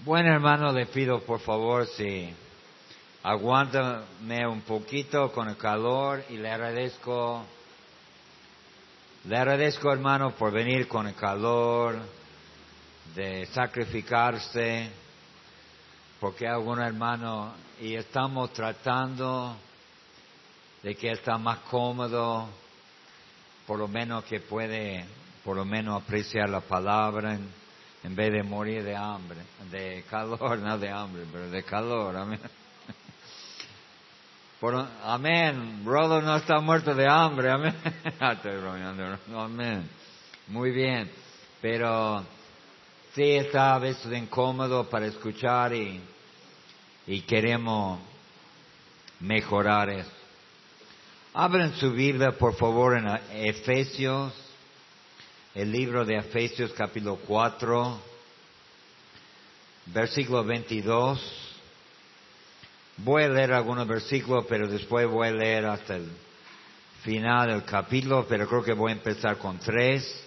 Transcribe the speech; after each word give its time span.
Bueno, 0.00 0.30
hermano, 0.30 0.72
le 0.72 0.86
pido 0.86 1.20
por 1.20 1.40
favor 1.40 1.86
si 1.86 2.28
aguántame 3.22 4.46
un 4.46 4.60
poquito 4.60 5.32
con 5.32 5.48
el 5.48 5.56
calor 5.56 6.22
y 6.28 6.36
le 6.36 6.50
agradezco, 6.50 7.42
le 9.24 9.36
agradezco, 9.36 9.90
hermano, 9.90 10.32
por 10.32 10.52
venir 10.52 10.86
con 10.86 11.06
el 11.06 11.14
calor, 11.14 11.98
de 13.14 13.46
sacrificarse, 13.46 14.90
porque 16.20 16.46
algún 16.46 16.78
hermano, 16.78 17.54
y 17.80 17.94
estamos 17.94 18.52
tratando 18.52 19.56
de 20.82 20.94
que 20.94 21.10
está 21.10 21.38
más 21.38 21.60
cómodo, 21.70 22.50
por 23.66 23.78
lo 23.78 23.88
menos 23.88 24.24
que 24.24 24.40
puede, 24.40 25.06
por 25.42 25.56
lo 25.56 25.64
menos 25.64 26.02
apreciar 26.02 26.50
la 26.50 26.60
palabra 26.60 27.38
en, 28.04 28.16
vez 28.16 28.32
de 28.32 28.42
morir 28.42 28.82
de 28.82 28.96
hambre, 28.96 29.38
de 29.70 30.04
calor, 30.08 30.58
no 30.60 30.78
de 30.78 30.90
hambre, 30.90 31.24
pero 31.32 31.50
de 31.50 31.62
calor, 31.62 32.16
amén. 32.16 32.40
Por, 34.60 34.86
amén, 35.04 35.84
brother 35.84 36.22
no 36.22 36.36
está 36.36 36.60
muerto 36.60 36.94
de 36.94 37.06
hambre, 37.08 37.50
amén. 37.50 37.74
Estoy 38.20 38.56
bromeando, 38.56 39.18
amén. 39.36 39.88
Muy 40.48 40.70
bien, 40.70 41.10
pero 41.60 42.24
sí 43.14 43.32
está 43.32 43.74
a 43.74 43.78
veces 43.78 44.12
incómodo 44.12 44.88
para 44.88 45.06
escuchar 45.06 45.74
y, 45.74 46.00
y 47.06 47.20
queremos 47.22 48.00
mejorar 49.20 49.90
eso. 49.90 50.10
Abren 51.34 51.74
su 51.74 51.92
Biblia, 51.92 52.32
por 52.32 52.54
favor, 52.54 52.96
en 52.96 53.06
Efesios, 53.46 54.32
el 55.56 55.72
libro 55.72 56.04
de 56.04 56.18
Efesios 56.18 56.70
capítulo 56.74 57.18
4, 57.26 57.98
versículo 59.86 60.44
22. 60.44 61.18
Voy 62.98 63.22
a 63.22 63.28
leer 63.30 63.54
algunos 63.54 63.88
versículos, 63.88 64.44
pero 64.50 64.68
después 64.68 65.08
voy 65.08 65.28
a 65.28 65.32
leer 65.32 65.64
hasta 65.64 65.96
el 65.96 66.10
final 67.02 67.48
del 67.48 67.64
capítulo, 67.64 68.26
pero 68.28 68.46
creo 68.46 68.62
que 68.62 68.74
voy 68.74 68.92
a 68.92 68.96
empezar 68.96 69.38
con 69.38 69.58
tres. 69.58 70.22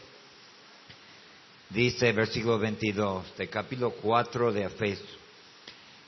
Dice 1.69 2.11
versículo 2.11 2.57
22 2.57 3.37
de 3.37 3.47
capítulo 3.49 3.91
4 4.01 4.51
de 4.51 4.63
Efesios. 4.63 5.19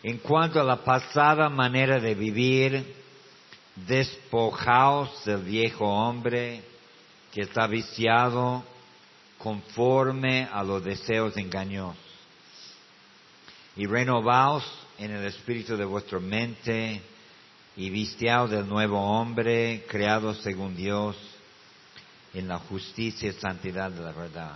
En 0.01 0.17
cuanto 0.17 0.59
a 0.59 0.63
la 0.63 0.77
pasada 0.77 1.47
manera 1.47 1.99
de 1.99 2.15
vivir, 2.15 2.95
despojaos 3.75 5.23
del 5.25 5.43
viejo 5.43 5.85
hombre 5.85 6.63
que 7.31 7.41
está 7.41 7.67
viciado 7.67 8.70
conforme 9.41 10.47
a 10.51 10.63
los 10.63 10.83
deseos 10.83 11.35
engañosos 11.37 11.97
y 13.75 13.85
renovaos 13.85 14.63
en 14.97 15.11
el 15.11 15.25
espíritu 15.25 15.77
de 15.77 15.85
vuestra 15.85 16.19
mente 16.19 17.01
y 17.75 17.89
vistiaos 17.89 18.51
del 18.51 18.67
nuevo 18.67 18.99
hombre 18.99 19.85
creado 19.87 20.33
según 20.35 20.75
Dios 20.75 21.15
en 22.33 22.47
la 22.47 22.59
justicia 22.59 23.29
y 23.29 23.33
santidad 23.33 23.91
de 23.91 24.01
la 24.01 24.11
verdad. 24.11 24.55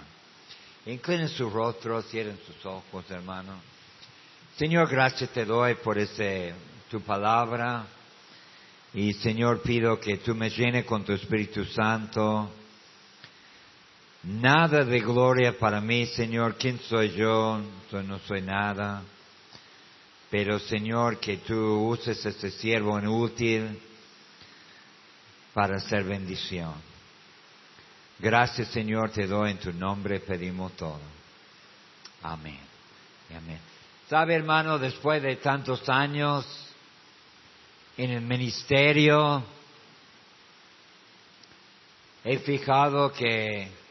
Inclinen 0.86 1.30
su 1.30 1.50
rostro, 1.50 2.02
cierren 2.03 2.38
sus 2.45 2.63
ojos, 2.66 3.09
hermano. 3.09 3.53
Señor, 4.58 4.88
gracias 4.88 5.31
te 5.31 5.45
doy 5.45 5.75
por 5.75 5.97
ese, 5.97 6.53
tu 6.91 7.02
palabra. 7.02 7.88
Y 8.94 9.13
Señor, 9.13 9.61
pido 9.61 10.00
que 10.00 10.17
tú 10.17 10.36
me 10.36 10.50
llenes 10.50 10.86
con 10.86 11.03
tu 11.03 11.13
Espíritu 11.13 11.66
Santo. 11.66 12.50
Nada 14.28 14.84
de 14.84 15.02
gloria 15.02 15.56
para 15.56 15.80
mí, 15.80 16.08
Señor. 16.08 16.56
¿Quién 16.58 16.80
soy 16.80 17.12
yo? 17.12 17.62
no 17.92 18.20
soy 18.28 18.42
nada. 18.42 19.04
Pero, 20.31 20.58
Señor, 20.58 21.20
que 21.20 21.38
tú 21.38 21.56
uses 21.90 22.26
este 22.26 22.50
siervo 22.50 22.98
inútil 22.98 23.80
para 25.53 25.78
hacer 25.78 26.03
bendición. 26.06 26.74
Gracias, 28.18 28.69
Señor, 28.69 29.12
te 29.12 29.28
doy 29.28 29.52
en 29.52 29.59
tu 29.59 29.72
nombre, 29.72 30.19
pedimos 30.19 30.72
todo. 30.74 31.00
Amén. 32.24 32.59
Amén. 33.30 33.59
¿Sabe, 34.09 34.34
hermano, 34.34 34.80
después 34.80 35.22
de 35.22 35.36
tantos 35.36 35.88
años, 35.88 36.46
en 37.96 38.09
el 38.09 38.22
ministerio, 38.22 39.44
he 42.24 42.40
fijado 42.40 43.13
que 43.13 43.84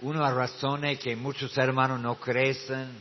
una 0.00 0.18
de 0.18 0.24
las 0.24 0.34
razones 0.34 0.98
que 0.98 1.16
muchos 1.16 1.56
hermanos 1.56 2.00
no 2.00 2.16
crecen. 2.16 3.00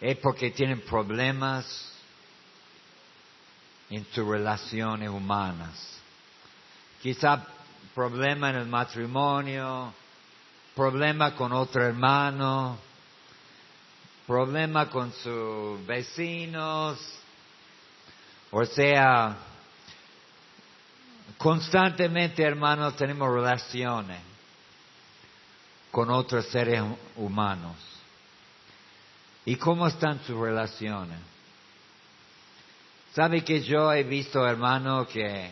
Es 0.00 0.18
porque 0.18 0.50
tienen 0.50 0.82
problemas 0.82 1.92
en 3.88 4.04
sus 4.12 4.26
relaciones 4.26 5.08
humanas. 5.08 5.98
Quizá 7.02 7.46
problema 7.94 8.50
en 8.50 8.56
el 8.56 8.66
matrimonio, 8.66 9.94
problema 10.74 11.34
con 11.34 11.52
otro 11.52 11.82
hermano, 11.82 12.78
problema 14.26 14.90
con 14.90 15.12
sus 15.12 15.86
vecinos, 15.86 16.98
o 18.50 18.64
sea, 18.66 19.36
constantemente, 21.38 22.42
hermanos, 22.42 22.96
tenemos 22.96 23.32
relaciones 23.32 24.35
con 25.96 26.10
otros 26.10 26.44
seres 26.48 26.82
humanos. 27.16 27.74
¿Y 29.46 29.56
cómo 29.56 29.86
están 29.86 30.20
sus 30.26 30.38
relaciones? 30.38 31.18
¿Sabe 33.14 33.42
que 33.42 33.62
yo 33.62 33.90
he 33.90 34.02
visto 34.02 34.46
hermanos 34.46 35.08
que 35.08 35.50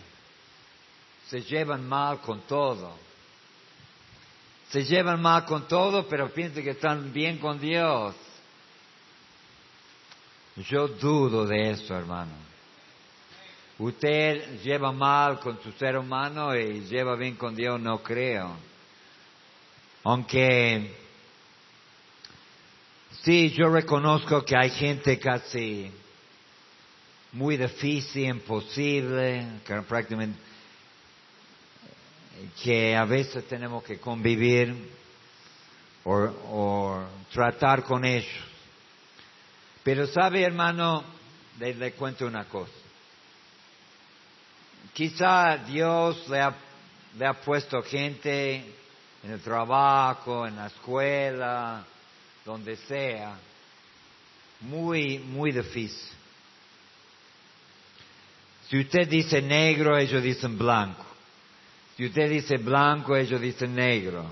se 1.31 1.41
llevan 1.41 1.88
mal 1.88 2.21
con 2.21 2.43
todo? 2.43 2.93
Se 4.69 4.84
llevan 4.84 5.22
mal 5.22 5.47
con 5.47 5.66
todo, 5.66 6.06
pero 6.06 6.28
piensan 6.28 6.62
que 6.62 6.72
están 6.72 7.11
bien 7.11 7.38
con 7.38 7.59
Dios. 7.59 8.15
Yo 10.56 10.88
dudo 10.88 11.47
de 11.47 11.71
eso, 11.71 11.97
hermano. 11.97 12.34
Usted 13.78 14.61
lleva 14.62 14.93
mal 14.93 15.41
con 15.41 15.59
su 15.62 15.72
ser 15.72 15.97
humano 15.97 16.55
y 16.55 16.81
lleva 16.81 17.16
bien 17.16 17.37
con 17.37 17.56
Dios, 17.56 17.81
no 17.81 18.03
creo. 18.03 18.73
Aunque 20.04 20.94
sí, 23.22 23.50
yo 23.53 23.70
reconozco 23.70 24.44
que 24.44 24.54
hay 24.54 24.69
gente 24.69 25.19
casi 25.19 25.91
muy 27.32 27.56
difícil, 27.56 28.26
imposible, 28.26 29.47
que 29.66 29.81
prácticamente 29.81 30.38
que 32.62 32.94
a 32.94 33.06
veces 33.06 33.48
tenemos 33.48 33.82
que 33.82 33.98
convivir 33.98 34.75
o, 36.04 37.04
tratar 37.32 37.82
con 37.84 38.04
ellos. 38.04 38.28
Pero 39.82 40.06
sabe, 40.06 40.43
hermano, 40.43 41.03
le, 41.59 41.75
le 41.75 41.93
cuento 41.93 42.26
una 42.26 42.44
cosa. 42.44 42.72
Quizá 44.93 45.56
Dios 45.56 46.28
le 46.28 46.41
ha, 46.43 46.54
le 47.16 47.26
ha 47.26 47.34
puesto 47.41 47.82
gente 47.82 48.83
en 49.24 49.32
el 49.32 49.40
trabajo, 49.40 50.46
en 50.46 50.56
la 50.56 50.66
escuela, 50.66 51.82
donde 52.44 52.76
sea, 52.76 53.38
muy, 54.60 55.18
muy 55.18 55.50
difícil. 55.50 56.12
Si 58.68 58.78
usted 58.78 59.08
dice 59.08 59.40
negro, 59.40 59.96
ellos 59.96 60.22
dicen 60.22 60.58
blanco. 60.58 61.04
Si 61.96 62.04
usted 62.04 62.28
dice 62.28 62.58
blanco, 62.58 63.16
ellos 63.16 63.40
dicen 63.40 63.74
negro. 63.74 64.26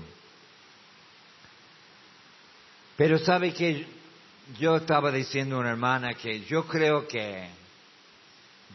Pero 2.95 3.17
sabe 3.17 3.51
que 3.53 3.87
yo 4.59 4.75
estaba 4.75 5.11
diciendo 5.11 5.55
a 5.55 5.59
una 5.59 5.71
hermana 5.71 6.13
que 6.13 6.41
yo 6.41 6.67
creo 6.67 7.07
que 7.07 7.47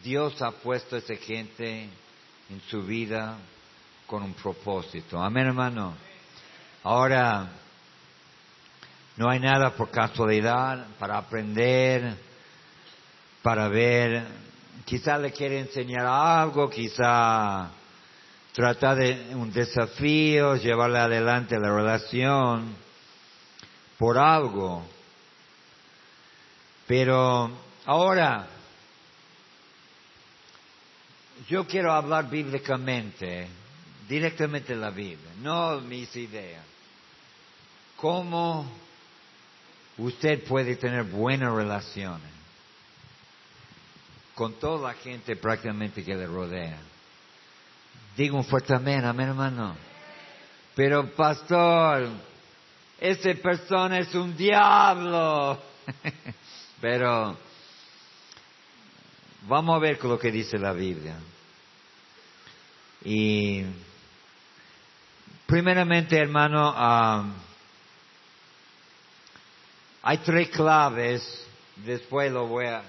Dios 0.03 0.41
ha 0.41 0.51
puesto 0.51 0.97
a 0.97 0.99
esa 0.99 1.15
gente 1.15 1.83
en 2.49 2.61
su 2.69 2.83
vida 2.83 3.37
con 4.05 4.23
un 4.23 4.33
propósito. 4.33 5.21
Amén, 5.21 5.47
hermano. 5.47 6.08
Ahora, 6.83 7.47
no 9.17 9.29
hay 9.29 9.39
nada 9.39 9.71
por 9.71 9.91
casualidad 9.91 10.87
para 10.97 11.17
aprender, 11.17 12.15
para 13.41 13.67
ver. 13.67 14.25
Quizá 14.85 15.17
le 15.17 15.31
quiere 15.31 15.59
enseñar 15.59 16.05
algo, 16.05 16.69
quizá 16.69 17.69
tratar 18.53 18.97
de 18.97 19.35
un 19.35 19.51
desafío, 19.51 20.55
llevarle 20.55 20.99
adelante 20.99 21.59
la 21.59 21.69
relación 21.69 22.75
por 23.97 24.17
algo. 24.17 24.85
Pero 26.87 27.51
ahora, 27.85 28.47
yo 31.47 31.67
quiero 31.67 31.91
hablar 31.91 32.29
bíblicamente, 32.29 33.47
directamente 34.09 34.75
la 34.75 34.89
Biblia, 34.89 35.31
no 35.41 35.79
mis 35.79 36.13
ideas. 36.15 36.65
¿Cómo 37.95 38.69
usted 39.99 40.43
puede 40.45 40.75
tener 40.75 41.03
buenas 41.03 41.53
relaciones 41.53 42.39
con 44.39 44.53
toda 44.53 44.93
la 44.93 44.93
gente 44.93 45.35
prácticamente 45.35 46.01
que 46.01 46.15
le 46.15 46.25
rodea. 46.25 46.79
Digo 48.15 48.37
un 48.37 48.45
fuerte 48.45 48.73
amén, 48.73 49.03
amén 49.03 49.27
hermano. 49.27 49.75
Pero 50.75 51.13
pastor, 51.13 52.07
esa 53.01 53.33
persona 53.33 53.99
es 53.99 54.15
un 54.15 54.37
diablo. 54.37 55.61
Pero 56.81 57.37
vamos 59.45 59.75
a 59.75 59.79
ver 59.79 60.01
lo 60.05 60.17
que 60.17 60.31
dice 60.31 60.57
la 60.57 60.71
Biblia. 60.71 61.17
Y 63.03 63.65
primeramente, 65.49 66.15
hermano, 66.15 66.69
um, 66.69 67.33
hay 70.03 70.19
tres 70.19 70.49
claves, 70.49 71.47
después 71.77 72.31
lo 72.31 72.45
voy 72.45 72.67
a, 72.67 72.83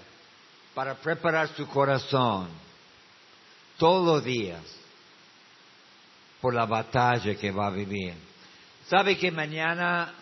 para 0.75 0.95
preparar 0.95 1.49
su 1.57 1.67
corazón 1.67 2.49
todos 3.79 4.07
los 4.07 4.25
días 4.25 4.61
por 6.43 6.53
la 6.53 6.67
batalla 6.67 7.35
que 7.35 7.51
va 7.51 7.69
a 7.69 7.71
vivir. 7.71 8.13
¿Sabe 8.89 9.17
que 9.17 9.31
mañana 9.31 10.13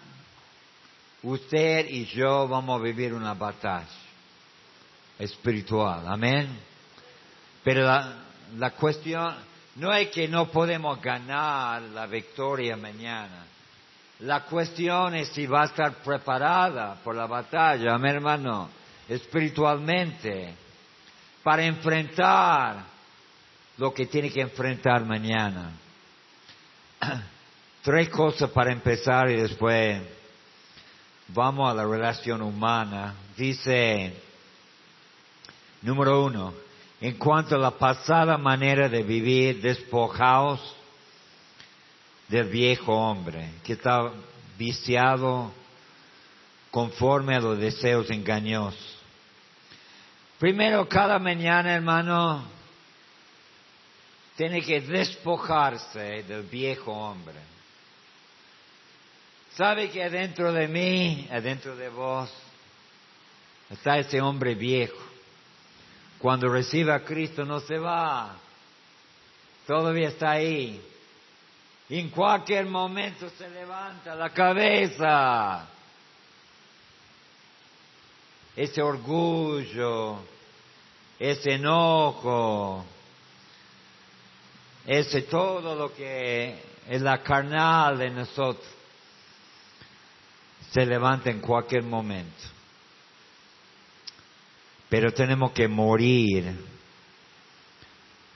usted 1.24 1.88
y 1.88 2.06
yo 2.06 2.46
vamos 2.46 2.80
a 2.80 2.84
vivir 2.84 3.14
una 3.14 3.34
batalla 3.34 3.88
espiritual? 5.18 6.04
Amén. 6.06 6.56
Pero 7.64 7.82
la, 7.82 8.14
la 8.56 8.70
cuestión 8.70 9.47
no 9.78 9.92
es 9.92 10.08
que 10.10 10.26
no 10.26 10.48
podemos 10.50 11.00
ganar 11.00 11.82
la 11.82 12.06
victoria 12.06 12.76
mañana. 12.76 13.46
La 14.20 14.44
cuestión 14.44 15.14
es 15.14 15.28
si 15.28 15.46
va 15.46 15.62
a 15.62 15.66
estar 15.66 16.02
preparada 16.02 16.96
por 17.04 17.14
la 17.14 17.26
batalla, 17.26 17.94
amén 17.94 18.16
hermano, 18.16 18.68
espiritualmente, 19.08 20.54
para 21.44 21.64
enfrentar 21.64 22.84
lo 23.76 23.94
que 23.94 24.06
tiene 24.06 24.30
que 24.30 24.40
enfrentar 24.40 25.04
mañana. 25.04 25.70
Tres 27.82 28.08
cosas 28.08 28.50
para 28.50 28.72
empezar 28.72 29.30
y 29.30 29.36
después 29.36 30.02
vamos 31.28 31.70
a 31.70 31.74
la 31.74 31.86
relación 31.86 32.42
humana. 32.42 33.14
Dice, 33.36 34.12
número 35.82 36.24
uno, 36.24 36.52
en 37.00 37.16
cuanto 37.16 37.54
a 37.54 37.58
la 37.58 37.70
pasada 37.72 38.36
manera 38.36 38.88
de 38.88 39.02
vivir, 39.02 39.60
despojaos 39.60 40.60
del 42.28 42.48
viejo 42.48 42.92
hombre 42.92 43.52
que 43.64 43.74
está 43.74 44.10
viciado 44.56 45.52
conforme 46.70 47.36
a 47.36 47.40
los 47.40 47.58
deseos 47.58 48.10
engañosos. 48.10 48.96
Primero, 50.38 50.88
cada 50.88 51.18
mañana, 51.18 51.74
hermano, 51.74 52.44
tiene 54.36 54.62
que 54.62 54.80
despojarse 54.80 56.22
del 56.22 56.42
viejo 56.42 56.92
hombre. 56.92 57.38
¿Sabe 59.54 59.90
que 59.90 60.04
adentro 60.04 60.52
de 60.52 60.68
mí, 60.68 61.26
adentro 61.32 61.74
de 61.74 61.88
vos, 61.88 62.32
está 63.70 63.98
ese 63.98 64.20
hombre 64.20 64.54
viejo? 64.54 65.07
Cuando 66.18 66.48
recibe 66.48 66.92
a 66.92 67.04
Cristo 67.04 67.44
no 67.44 67.60
se 67.60 67.78
va, 67.78 68.36
todavía 69.66 70.08
está 70.08 70.32
ahí. 70.32 70.82
En 71.88 72.10
cualquier 72.10 72.66
momento 72.66 73.30
se 73.30 73.48
levanta 73.48 74.14
la 74.14 74.30
cabeza. 74.30 75.68
Ese 78.56 78.82
orgullo, 78.82 80.18
ese 81.18 81.54
enojo, 81.54 82.84
ese 84.84 85.22
todo 85.22 85.76
lo 85.76 85.94
que 85.94 86.58
es 86.88 87.00
la 87.00 87.22
carnal 87.22 87.98
de 87.98 88.10
nosotros, 88.10 88.66
se 90.72 90.84
levanta 90.84 91.30
en 91.30 91.40
cualquier 91.40 91.84
momento. 91.84 92.57
Pero 94.88 95.12
tenemos 95.12 95.52
que 95.52 95.68
morir 95.68 96.54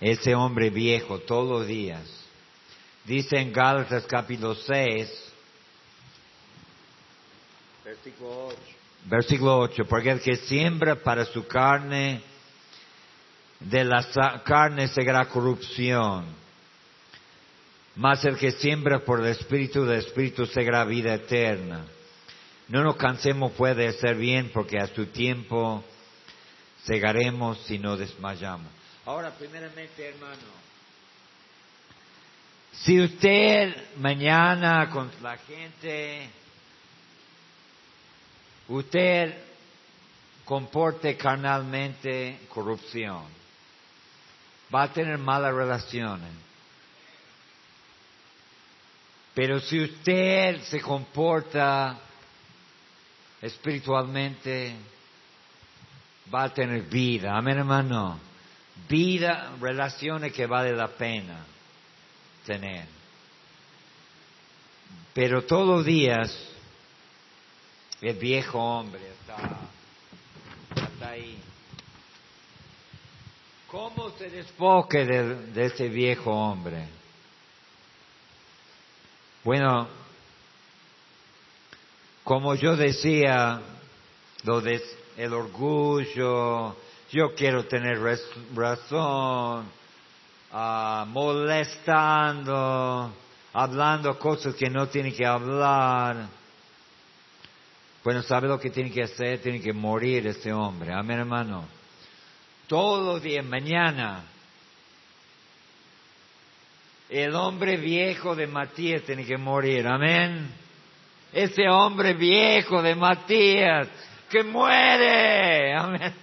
ese 0.00 0.34
hombre 0.34 0.69
viejo 0.70 1.20
todos 1.20 1.60
los 1.60 1.66
días. 1.66 2.02
Dice 3.04 3.38
en 3.38 3.52
Gálatas 3.52 4.04
capítulo 4.06 4.54
6, 4.54 5.32
versículo 7.84 8.46
8. 8.49 8.58
Versículo 9.04 9.58
8, 9.58 9.84
porque 9.88 10.10
el 10.10 10.20
que 10.20 10.37
siembra 10.37 10.96
para 10.96 11.25
su 11.25 11.46
carne, 11.46 12.22
de 13.58 13.84
la 13.84 14.43
carne 14.44 14.88
será 14.88 15.25
corrupción. 15.26 16.26
Mas 17.96 18.25
el 18.25 18.37
que 18.37 18.52
siembra 18.52 19.00
por 19.00 19.20
el 19.20 19.26
Espíritu, 19.26 19.84
del 19.84 19.99
Espíritu 19.99 20.46
será 20.46 20.84
vida 20.84 21.14
eterna. 21.14 21.84
No 22.69 22.82
nos 22.82 22.96
cansemos 22.96 23.52
pues 23.56 23.76
de 23.76 23.88
hacer 23.88 24.16
bien, 24.16 24.50
porque 24.52 24.78
a 24.78 24.87
su 24.87 25.06
tiempo 25.06 25.84
cegaremos 26.84 27.58
si 27.67 27.79
no 27.79 27.96
desmayamos. 27.96 28.70
Ahora, 29.05 29.31
primeramente, 29.31 30.08
hermano, 30.08 30.62
si 32.73 33.00
usted 33.00 33.96
mañana 33.96 34.88
con 34.90 35.11
la 35.20 35.37
gente, 35.37 36.31
usted 38.69 39.34
comporte 40.44 41.17
carnalmente 41.17 42.40
corrupción, 42.49 43.25
va 44.75 44.85
a 44.85 44.93
tener 44.93 45.19
malas 45.19 45.55
relaciones. 45.55 46.32
Pero 49.35 49.61
si 49.61 49.81
usted 49.81 50.62
se 50.64 50.81
comporta 50.81 51.99
espiritualmente, 53.40 54.76
va 56.32 56.44
a 56.44 56.55
tener 56.55 56.82
vida. 56.82 57.37
Amén, 57.37 57.58
hermano. 57.58 58.19
Vida, 58.88 59.52
relaciones 59.61 60.32
que 60.32 60.46
vale 60.46 60.73
la 60.73 60.88
pena 60.88 61.44
tener. 62.46 62.87
Pero 65.14 65.44
todos 65.44 65.67
los 65.67 65.84
días 65.84 66.34
el 68.00 68.17
viejo 68.17 68.58
hombre 68.58 69.00
está, 69.20 69.37
ahí. 71.09 71.38
¿Cómo 73.71 74.11
se 74.18 74.28
despoque 74.30 75.04
de, 75.04 75.35
de 75.52 75.64
ese 75.66 75.88
viejo 75.88 76.30
hombre? 76.30 76.88
Bueno, 79.45 79.88
como 82.25 82.54
yo 82.54 82.76
decía, 82.76 83.61
lo 84.45 84.61
de 84.61 84.83
el 85.16 85.33
orgullo, 85.33 86.76
yo 87.11 87.35
quiero 87.35 87.66
tener 87.66 87.99
razón, 88.54 89.66
uh, 90.52 91.07
molestando, 91.07 93.12
hablando 93.52 94.19
cosas 94.19 94.54
que 94.54 94.71
no 94.71 94.88
tiene 94.88 95.12
que 95.12 95.26
hablar. 95.26 96.28
Bueno, 98.02 98.23
¿sabe 98.23 98.49
lo 98.49 98.59
que 98.59 98.71
tiene 98.71 98.90
que 98.90 99.02
hacer? 99.02 99.40
Tiene 99.40 99.61
que 99.61 99.73
morir 99.73 100.26
ese 100.26 100.52
hombre. 100.52 100.92
Amén, 100.92 101.21
hermano. 101.21 101.64
Todos 102.66 103.04
los 103.04 103.23
días, 103.23 103.45
mañana, 103.45 104.25
el 107.09 107.35
hombre 107.35 107.76
viejo 107.76 108.35
de 108.35 108.47
Matías 108.47 109.02
tiene 109.02 109.25
que 109.25 109.37
morir. 109.37 109.87
Amén. 109.87 110.50
Ese 111.33 111.69
hombre 111.69 112.14
viejo 112.14 112.83
de 112.83 112.95
Matías 112.95 113.88
que 114.33 114.43
muere. 114.43 115.75
Amén. 115.75 116.15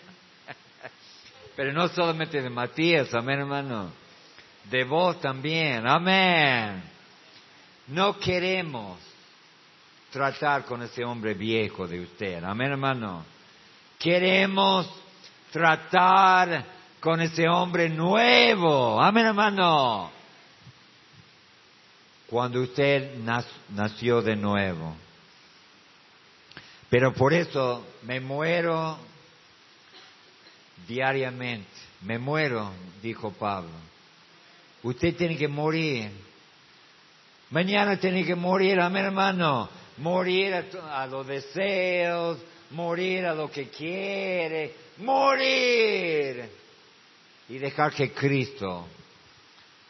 Pero 1.55 1.71
no 1.73 1.87
solamente 1.89 2.41
de 2.41 2.49
Matías, 2.49 3.13
amén 3.13 3.39
hermano. 3.39 3.91
De 4.63 4.83
vos 4.83 5.21
también, 5.21 5.87
amén. 5.87 6.81
No 7.87 8.17
queremos 8.17 8.97
tratar 10.09 10.65
con 10.65 10.81
ese 10.81 11.05
hombre 11.05 11.35
viejo 11.35 11.87
de 11.87 12.01
usted, 12.01 12.43
amén 12.43 12.71
hermano. 12.71 13.23
Queremos 13.99 14.89
tratar 15.51 16.65
con 16.99 17.21
ese 17.21 17.47
hombre 17.47 17.89
nuevo, 17.89 18.99
amén 18.99 19.27
hermano. 19.27 20.11
Cuando 22.27 22.61
usted 22.61 23.17
nació 23.69 24.21
de 24.21 24.35
nuevo. 24.35 24.95
Pero 26.89 27.13
por 27.13 27.33
eso 27.33 27.85
me 28.03 28.19
muero 28.19 28.97
diariamente. 30.87 31.69
Me 32.01 32.17
muero, 32.17 32.71
dijo 33.01 33.31
Pablo. 33.31 33.71
Usted 34.83 35.15
tiene 35.15 35.37
que 35.37 35.47
morir. 35.47 36.09
Mañana 37.51 37.99
tiene 37.99 38.25
que 38.25 38.35
morir, 38.35 38.79
amén 38.79 39.05
hermano. 39.05 39.69
morir 39.97 40.53
a, 40.53 41.01
a 41.01 41.07
los 41.07 41.27
deseos, 41.27 42.37
morir 42.71 43.25
a 43.25 43.33
lo 43.33 43.51
que 43.51 43.69
quiere, 43.69 44.73
morir 44.97 46.49
y 47.49 47.57
dejar 47.57 47.91
que 47.93 48.11
Cristo 48.13 48.87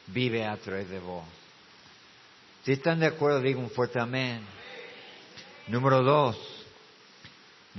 vive 0.07 0.45
a 0.45 0.57
través 0.57 0.89
de 0.89 0.99
vos. 0.99 1.25
Si 2.63 2.71
están 2.71 2.99
de 2.99 3.07
acuerdo, 3.07 3.41
digo 3.41 3.59
un 3.59 3.69
fuerte 3.69 3.99
amén. 3.99 4.41
Número 5.67 6.01
dos, 6.01 6.58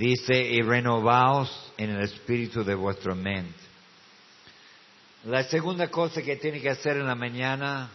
dice, 0.01 0.35
y 0.35 0.63
renovaos 0.63 1.73
en 1.77 1.91
el 1.91 2.01
espíritu 2.01 2.65
de 2.65 2.75
vuestra 2.75 3.15
mente. 3.15 3.61
La 5.25 5.45
segunda 5.45 5.89
cosa 5.91 6.23
que 6.23 6.37
tiene 6.37 6.59
que 6.59 6.71
hacer 6.71 6.97
en 6.97 7.07
la 7.07 7.15
mañana 7.15 7.91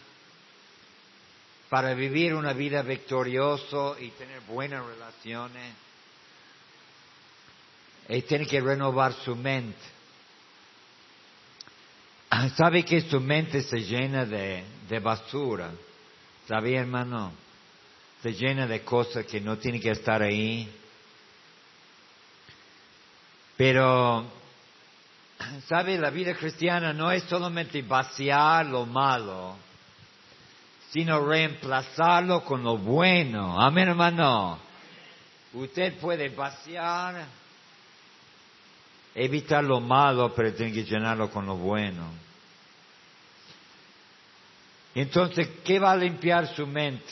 para 1.67 1.95
vivir 1.95 2.35
una 2.35 2.53
vida 2.53 2.83
victoriosa 2.83 4.00
y 4.00 4.09
tener 4.12 4.39
buenas 4.41 4.85
relaciones 4.85 5.74
es 8.07 8.27
tiene 8.27 8.45
que 8.45 8.62
renovar 8.62 9.13
su 9.13 9.35
mente. 9.35 9.81
¿Sabe 12.55 12.85
que 12.85 13.01
su 13.01 13.19
mente 13.19 13.63
se 13.63 13.79
llena 13.79 14.25
de, 14.25 14.63
de 14.88 15.00
basura? 15.00 15.71
¿Sabe, 16.47 16.75
hermano? 16.75 17.31
Se 18.21 18.31
llena 18.31 18.67
de 18.67 18.83
cosas 18.83 19.25
que 19.25 19.41
no 19.41 19.57
tienen 19.57 19.81
que 19.81 19.89
estar 19.89 20.21
ahí. 20.21 20.69
Pero, 23.57 24.25
¿sabe? 25.67 25.97
La 25.97 26.09
vida 26.09 26.33
cristiana 26.35 26.93
no 26.93 27.12
es 27.12 27.24
solamente 27.24 27.81
vaciar 27.81 28.65
lo 28.65 28.85
malo, 28.85 29.55
sino 30.91 31.25
reemplazarlo 31.25 32.43
con 32.43 32.63
lo 32.63 32.77
bueno. 32.77 33.59
Amén, 33.62 33.89
hermano. 33.89 34.59
Usted 35.53 35.97
puede 36.00 36.29
vaciar, 36.29 37.25
evitar 39.13 39.63
lo 39.63 39.79
malo, 39.79 40.33
pero 40.35 40.53
tiene 40.53 40.74
que 40.74 40.83
llenarlo 40.83 41.29
con 41.29 41.45
lo 41.45 41.55
bueno. 41.55 42.25
Entonces, 44.93 45.50
¿qué 45.63 45.79
va 45.79 45.91
a 45.91 45.97
limpiar 45.97 46.53
su 46.55 46.67
mente? 46.67 47.12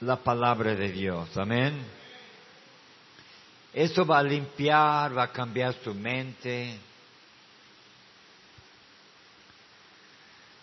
La 0.00 0.16
palabra 0.16 0.74
de 0.74 0.92
Dios. 0.92 1.34
Amén. 1.36 1.95
Eso 3.76 4.06
va 4.06 4.20
a 4.20 4.22
limpiar, 4.22 5.14
va 5.14 5.24
a 5.24 5.32
cambiar 5.32 5.74
su 5.84 5.92
mente. 5.92 6.78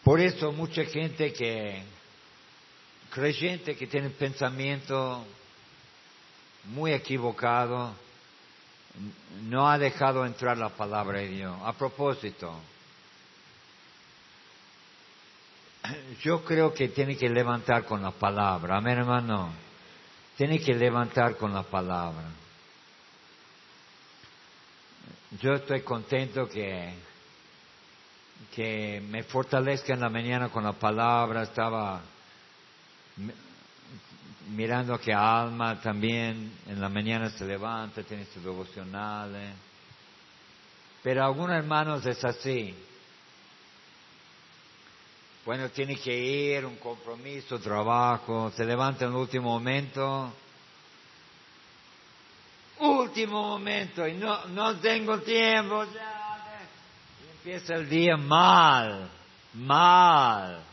Por 0.04 0.20
eso 0.20 0.52
mucha 0.52 0.84
gente 0.86 1.32
que, 1.32 1.84
creyente 3.12 3.76
que 3.76 3.86
tiene 3.86 4.10
pensamiento 4.10 5.24
muy 6.64 6.92
equivocado, 6.92 7.94
no 9.44 9.70
ha 9.70 9.78
dejado 9.78 10.26
entrar 10.26 10.58
la 10.58 10.70
palabra 10.70 11.20
de 11.20 11.28
Dios. 11.28 11.56
A 11.64 11.74
propósito, 11.74 12.60
yo 16.24 16.44
creo 16.44 16.74
que 16.74 16.88
tiene 16.88 17.16
que 17.16 17.30
levantar 17.30 17.86
con 17.86 18.02
la 18.02 18.10
palabra. 18.10 18.78
Amén, 18.78 18.98
hermano. 18.98 19.54
Tiene 20.36 20.58
que 20.58 20.74
levantar 20.74 21.38
con 21.38 21.54
la 21.54 21.62
palabra. 21.62 22.42
Yo 25.42 25.54
estoy 25.54 25.82
contento 25.82 26.48
que, 26.48 26.94
que 28.54 29.02
me 29.10 29.24
fortalezca 29.24 29.94
en 29.94 30.02
la 30.02 30.10
mañana 30.10 30.50
con 30.50 30.64
la 30.64 30.74
palabra. 30.74 31.44
Estaba 31.44 32.02
mirando 34.50 35.00
que 35.00 35.12
Alma 35.12 35.82
también 35.82 36.54
en 36.68 36.80
la 36.80 36.88
mañana 36.88 37.32
se 37.32 37.46
levanta, 37.46 38.04
tiene 38.04 38.26
sus 38.26 38.44
devocionales. 38.44 39.56
Pero 41.02 41.26
algunos 41.26 41.56
hermanos 41.56 42.06
es 42.06 42.24
así. 42.24 42.76
Bueno, 45.46 45.70
tiene 45.70 45.96
que 45.96 46.16
ir, 46.16 46.64
un 46.64 46.76
compromiso, 46.76 47.58
trabajo, 47.60 48.52
se 48.56 48.66
levanta 48.66 49.06
en 49.06 49.12
el 49.12 49.18
último 49.18 49.50
momento. 49.50 50.32
Último 53.14 53.44
momento, 53.44 54.08
y 54.08 54.14
no, 54.14 54.48
no 54.48 54.76
tengo 54.78 55.20
tiempo, 55.20 55.84
ya. 55.94 56.64
Empieza 57.36 57.76
el 57.76 57.88
día 57.88 58.18
mal, 58.18 59.08
mal. 59.54 60.64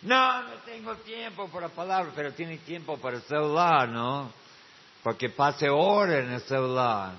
No, 0.00 0.42
no 0.42 0.54
tengo 0.64 0.94
tiempo 0.94 1.48
para 1.48 1.68
la 1.68 1.74
palabra, 1.74 2.12
pero 2.16 2.32
tiene 2.32 2.56
tiempo 2.56 2.96
para 2.96 3.18
el 3.18 3.22
celular, 3.24 3.90
¿no? 3.90 4.32
Porque 5.02 5.28
pase 5.28 5.68
horas 5.68 6.24
en 6.24 6.32
el 6.32 6.40
celular. 6.40 7.12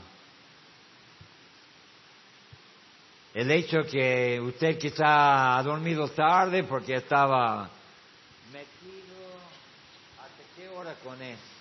El 3.35 3.51
hecho 3.51 3.83
que 3.83 4.41
usted 4.41 4.79
quizá 4.79 5.55
ha 5.55 5.61
dormido 5.61 6.07
tarde 6.09 6.63
porque 6.63 6.95
estaba 6.95 7.69
metido 8.51 9.37
hasta 10.17 10.55
qué 10.55 10.67
hora 10.67 10.95
con 11.03 11.21
eso. 11.21 11.56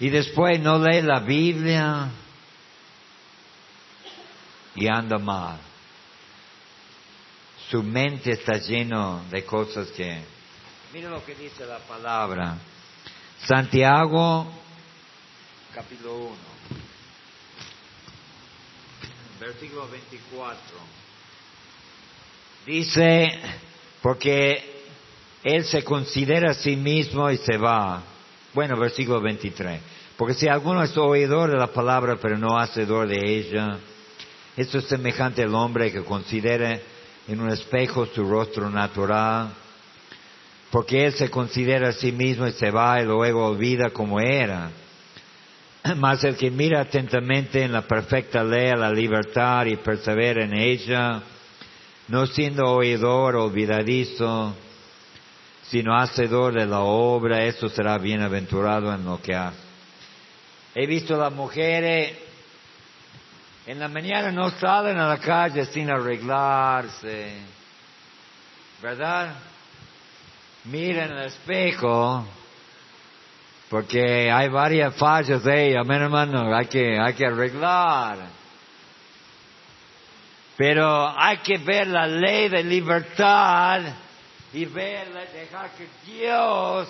Y 0.00 0.10
después 0.10 0.60
no 0.60 0.78
lee 0.78 1.02
la 1.02 1.20
Biblia 1.20 2.10
y 4.74 4.86
anda 4.86 5.18
mal. 5.18 5.58
Su 7.70 7.82
mente 7.82 8.32
está 8.32 8.58
lleno 8.58 9.24
de 9.30 9.44
cosas 9.44 9.88
que... 9.88 10.22
Mira 10.92 11.10
lo 11.10 11.24
que 11.24 11.34
dice 11.34 11.66
la 11.66 11.78
palabra. 11.80 12.56
Santiago, 13.44 14.50
capítulo 15.74 16.14
1 16.16 16.48
versículo 19.38 19.88
24. 19.88 20.58
Dice, 22.66 23.40
porque 24.02 24.82
él 25.42 25.64
se 25.64 25.82
considera 25.84 26.50
a 26.50 26.54
sí 26.54 26.76
mismo 26.76 27.30
y 27.30 27.38
se 27.38 27.56
va. 27.56 28.02
Bueno, 28.58 28.76
versículo 28.76 29.20
23. 29.20 29.80
Porque 30.16 30.34
si 30.34 30.48
alguno 30.48 30.82
es 30.82 30.96
oidor 30.96 31.48
de 31.48 31.56
la 31.56 31.68
palabra 31.68 32.18
pero 32.20 32.36
no 32.36 32.58
hacedor 32.58 33.06
de 33.06 33.38
ella, 33.38 33.78
esto 34.56 34.78
es 34.78 34.86
semejante 34.86 35.44
al 35.44 35.54
hombre 35.54 35.92
que 35.92 36.02
considera 36.02 36.76
en 37.28 37.40
un 37.40 37.50
espejo 37.50 38.06
su 38.06 38.28
rostro 38.28 38.68
natural, 38.68 39.50
porque 40.72 41.06
él 41.06 41.12
se 41.12 41.30
considera 41.30 41.90
a 41.90 41.92
sí 41.92 42.10
mismo 42.10 42.48
y 42.48 42.50
se 42.50 42.72
va 42.72 43.00
y 43.00 43.04
luego 43.04 43.46
olvida 43.46 43.90
como 43.90 44.18
era. 44.18 44.72
Mas 45.96 46.24
el 46.24 46.36
que 46.36 46.50
mira 46.50 46.80
atentamente 46.80 47.62
en 47.62 47.72
la 47.72 47.82
perfecta 47.82 48.42
ley 48.42 48.70
a 48.70 48.76
la 48.76 48.90
libertad 48.90 49.66
y 49.66 49.76
persevera 49.76 50.44
en 50.44 50.54
ella, 50.54 51.22
no 52.08 52.26
siendo 52.26 52.64
oidor 52.64 53.36
olvidadizo, 53.36 54.52
sino 55.70 55.96
hacedor 55.98 56.54
de 56.54 56.66
la 56.66 56.80
obra, 56.80 57.44
eso 57.44 57.68
será 57.68 57.98
bienaventurado 57.98 58.92
en 58.92 59.04
lo 59.04 59.20
que 59.20 59.34
hace. 59.34 59.58
He 60.74 60.86
visto 60.86 61.14
a 61.14 61.18
las 61.18 61.32
mujeres 61.32 62.16
en 63.66 63.78
la 63.78 63.88
mañana 63.88 64.32
no 64.32 64.48
salen 64.48 64.98
a 64.98 65.08
la 65.08 65.18
calle 65.18 65.66
sin 65.66 65.90
arreglarse, 65.90 67.34
¿verdad? 68.80 69.34
Miren 70.64 71.10
el 71.10 71.26
espejo 71.26 72.26
porque 73.68 74.30
hay 74.32 74.48
varias 74.48 74.94
fallas 74.96 75.44
de 75.44 75.68
ella, 75.68 75.80
amén 75.80 76.00
hermano, 76.00 76.54
hay 76.56 76.66
que, 76.66 76.98
hay 76.98 77.12
que 77.12 77.26
arreglar. 77.26 78.18
Pero 80.56 81.08
hay 81.14 81.36
que 81.38 81.58
ver 81.58 81.88
la 81.88 82.06
ley 82.06 82.48
de 82.48 82.64
libertad 82.64 83.82
y 84.52 84.64
ver, 84.64 85.12
dejar 85.32 85.70
que 85.72 85.88
Dios 86.10 86.88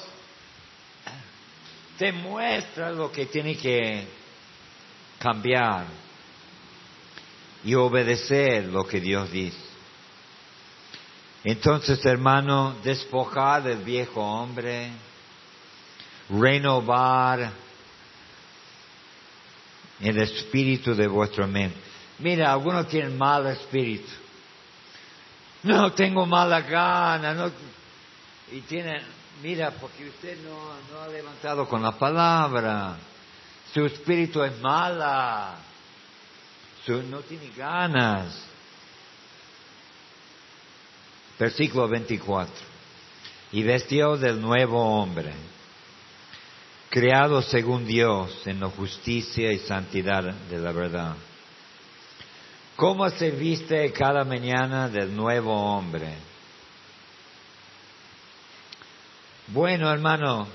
te 1.98 2.12
muestre 2.12 2.92
lo 2.92 3.10
que 3.10 3.26
tiene 3.26 3.56
que 3.56 4.06
cambiar 5.18 5.86
y 7.64 7.74
obedecer 7.74 8.66
lo 8.66 8.86
que 8.86 9.00
Dios 9.00 9.30
dice. 9.32 9.58
Entonces, 11.44 12.04
hermano, 12.04 12.76
despojar 12.84 13.62
del 13.62 13.78
viejo 13.78 14.20
hombre, 14.20 14.90
renovar 16.30 17.52
el 20.00 20.18
espíritu 20.20 20.94
de 20.94 21.08
vuestra 21.08 21.46
mente. 21.46 21.76
Mira, 22.18 22.52
algunos 22.52 22.88
tienen 22.88 23.16
mal 23.16 23.46
espíritu. 23.46 24.10
No 25.68 25.92
tengo 25.92 26.24
mala 26.24 26.62
gana, 26.62 27.34
no. 27.34 27.50
Y 28.50 28.62
tienen, 28.62 29.02
mira, 29.42 29.70
porque 29.72 30.08
usted 30.08 30.38
no, 30.42 30.56
no 30.90 31.02
ha 31.02 31.08
levantado 31.08 31.68
con 31.68 31.82
la 31.82 31.92
palabra. 31.92 32.96
Su 33.74 33.84
espíritu 33.84 34.42
es 34.42 34.58
mala. 34.60 35.56
Su, 36.86 37.02
no 37.02 37.18
tiene 37.20 37.50
ganas. 37.54 38.42
Versículo 41.38 41.86
24. 41.86 42.54
y 43.52 43.62
vestió 43.62 44.16
del 44.16 44.40
nuevo 44.40 45.00
hombre, 45.00 45.32
creado 46.88 47.42
según 47.42 47.86
Dios 47.86 48.46
en 48.46 48.60
la 48.60 48.68
justicia 48.68 49.52
y 49.52 49.58
santidad 49.58 50.24
de 50.24 50.58
la 50.58 50.72
verdad. 50.72 51.14
¿Cómo 52.78 53.10
se 53.10 53.32
viste 53.32 53.92
cada 53.92 54.22
mañana 54.22 54.88
del 54.88 55.16
nuevo 55.16 55.52
hombre? 55.52 56.14
Bueno, 59.48 59.90
hermano, 59.92 60.46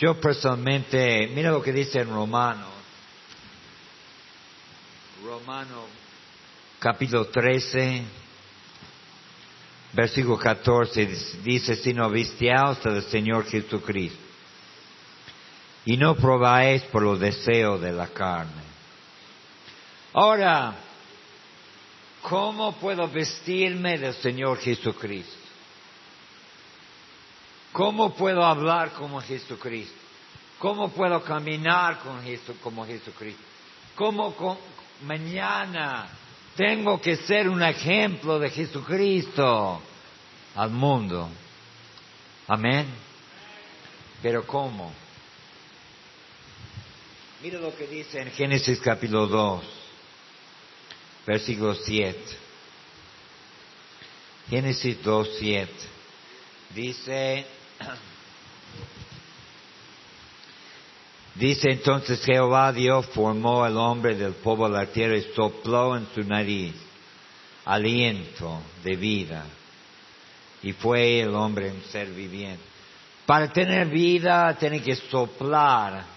yo 0.00 0.20
personalmente, 0.20 1.30
mira 1.32 1.52
lo 1.52 1.62
que 1.62 1.72
dice 1.72 2.00
en 2.00 2.08
Romano, 2.08 2.66
Romano 5.24 5.84
capítulo 6.80 7.26
13, 7.28 8.02
versículo 9.92 10.38
14, 10.38 11.06
dice, 11.44 11.76
sino 11.76 12.10
vistiaos 12.10 12.82
del 12.82 13.04
Señor 13.04 13.46
Jesucristo, 13.46 14.18
y 15.84 15.96
no 15.96 16.16
probáis 16.16 16.82
por 16.90 17.04
los 17.04 17.20
deseos 17.20 17.80
de 17.80 17.92
la 17.92 18.08
carne. 18.08 18.64
Ahora, 20.12 20.80
¿cómo 22.28 22.72
puedo 22.72 23.08
vestirme 23.08 23.98
del 23.98 24.14
Señor 24.14 24.58
Jesucristo? 24.58 25.32
¿Cómo 27.72 28.14
puedo 28.14 28.44
hablar 28.44 28.92
como 28.92 29.20
Jesucristo? 29.20 29.94
¿Cómo 30.58 30.88
puedo 30.88 31.22
caminar 31.22 31.98
con 31.98 32.22
como 32.62 32.84
Jesucristo? 32.84 33.42
¿Cómo 33.94 34.58
mañana 35.02 36.08
tengo 36.56 37.00
que 37.00 37.16
ser 37.16 37.48
un 37.48 37.62
ejemplo 37.62 38.38
de 38.38 38.50
Jesucristo 38.50 39.80
al 40.56 40.70
mundo? 40.70 41.28
Amén. 42.48 42.86
Pero 44.22 44.46
¿cómo? 44.46 44.92
Mira 47.42 47.60
lo 47.60 47.76
que 47.76 47.86
dice 47.86 48.20
en 48.20 48.30
Génesis 48.32 48.80
capítulo 48.80 49.26
2, 49.26 49.64
versículo 51.26 51.74
7. 51.74 52.18
Génesis 54.48 55.02
2, 55.02 55.28
7. 55.38 55.72
Dice, 56.74 57.46
Dice 61.34 61.70
entonces 61.70 62.24
Jehová 62.24 62.72
Dios 62.72 63.06
formó 63.06 63.62
al 63.64 63.76
hombre 63.76 64.14
del 64.14 64.32
polvo 64.34 64.68
de 64.68 64.78
la 64.78 64.86
tierra 64.86 65.18
y 65.18 65.22
sopló 65.34 65.96
en 65.96 66.06
su 66.14 66.22
nariz 66.22 66.74
aliento 67.66 68.62
de 68.82 68.96
vida. 68.96 69.44
Y 70.62 70.72
fue 70.72 71.20
el 71.20 71.34
hombre 71.34 71.70
un 71.70 71.82
ser 71.82 72.08
viviente. 72.08 72.62
Para 73.26 73.52
tener 73.52 73.88
vida 73.88 74.56
tiene 74.58 74.80
que 74.80 74.96
soplar. 74.96 76.15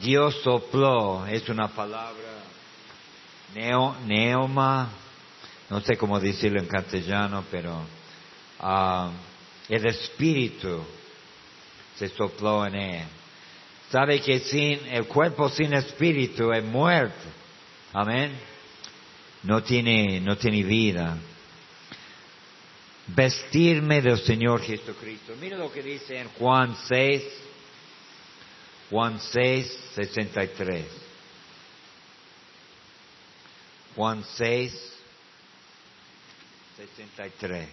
Dios 0.00 0.40
sopló, 0.42 1.26
es 1.26 1.48
una 1.48 1.68
palabra 1.68 2.36
neoma, 3.54 4.90
no 5.70 5.80
sé 5.80 5.96
cómo 5.96 6.20
decirlo 6.20 6.60
en 6.60 6.66
castellano, 6.66 7.44
pero 7.50 7.82
uh, 8.60 9.10
el 9.68 9.86
espíritu 9.86 10.84
se 11.96 12.08
sopló 12.10 12.66
en 12.66 12.74
él. 12.74 13.04
Sabe 13.90 14.20
que 14.20 14.40
sin 14.40 14.86
el 14.88 15.06
cuerpo 15.06 15.48
sin 15.48 15.72
espíritu 15.72 16.52
es 16.52 16.64
muerto. 16.64 17.28
Amén. 17.92 18.32
No 19.44 19.62
tiene, 19.62 20.20
no 20.20 20.36
tiene 20.36 20.62
vida. 20.64 21.16
Vestirme 23.06 24.02
del 24.02 24.18
Señor 24.18 24.60
Jesucristo. 24.60 25.34
Mira 25.40 25.56
lo 25.56 25.72
que 25.72 25.82
dice 25.82 26.18
en 26.18 26.28
Juan 26.30 26.76
6, 26.88 27.22
Juan 28.90 29.18
6, 29.20 29.90
63. 29.94 30.86
Juan 33.96 34.24
6, 34.36 34.94
63. 36.76 37.68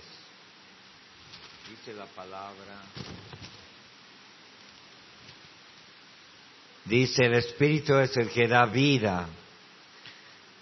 Dice 1.69 1.93
la 1.93 2.05
palabra. 2.05 2.81
Dice, 6.85 7.25
el 7.25 7.35
Espíritu 7.35 7.95
es 7.97 8.15
el 8.17 8.29
que 8.29 8.47
da 8.47 8.65
vida. 8.65 9.27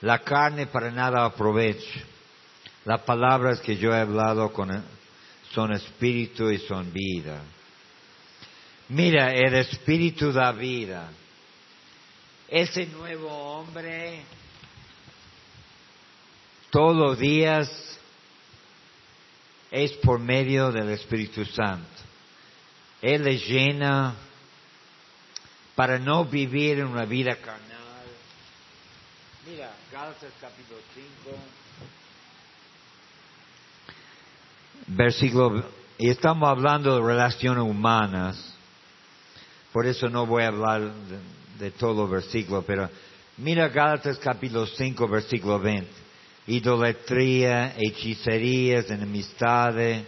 La 0.02 0.20
carne 0.20 0.68
para 0.68 0.92
nada 0.92 1.26
aprovecha. 1.26 2.02
Las 2.86 3.02
palabras 3.02 3.62
que 3.62 3.78
yo 3.78 3.94
he 3.94 4.00
hablado 4.00 4.52
con, 4.52 4.70
son 5.54 5.72
espíritu 5.74 6.50
y 6.50 6.58
son 6.58 6.92
vida. 6.92 7.42
Mira, 8.92 9.32
el 9.32 9.54
espíritu 9.56 10.34
da 10.34 10.52
vida. 10.52 11.10
Ese 12.50 12.88
nuevo 12.88 13.30
hombre 13.30 14.22
todos 16.70 16.98
los 16.98 17.18
días 17.18 17.70
es 19.72 19.94
por 19.94 20.20
medio 20.20 20.74
del 20.74 20.90
Espíritu 20.90 21.46
Santo. 21.46 21.88
Él 23.02 23.24
le 23.24 23.38
llena 23.38 24.14
para 25.74 25.98
no 25.98 26.26
vivir 26.26 26.80
en 26.80 26.88
una 26.88 27.06
vida 27.06 27.38
carnal. 27.38 27.62
Mira, 29.48 29.72
Gálatas 29.90 30.34
capítulo 30.42 30.80
5, 31.24 31.38
versículo, 34.88 35.64
y 35.98 36.10
estamos 36.10 36.50
hablando 36.50 36.98
de 36.98 37.08
relaciones 37.08 37.64
humanas, 37.64 38.58
por 39.72 39.86
eso 39.86 40.10
no 40.10 40.26
voy 40.26 40.44
a 40.44 40.48
hablar 40.48 40.92
de, 41.60 41.72
todo 41.72 42.08
versículo, 42.08 42.64
pero 42.64 42.90
mira 43.38 43.70
Gálatas 43.70 44.18
capítulo 44.18 44.66
5, 44.66 45.08
versículo 45.08 45.60
20. 45.60 45.88
Idolatría, 46.48 47.76
hechicerías, 47.78 48.90
enemistades, 48.90 50.04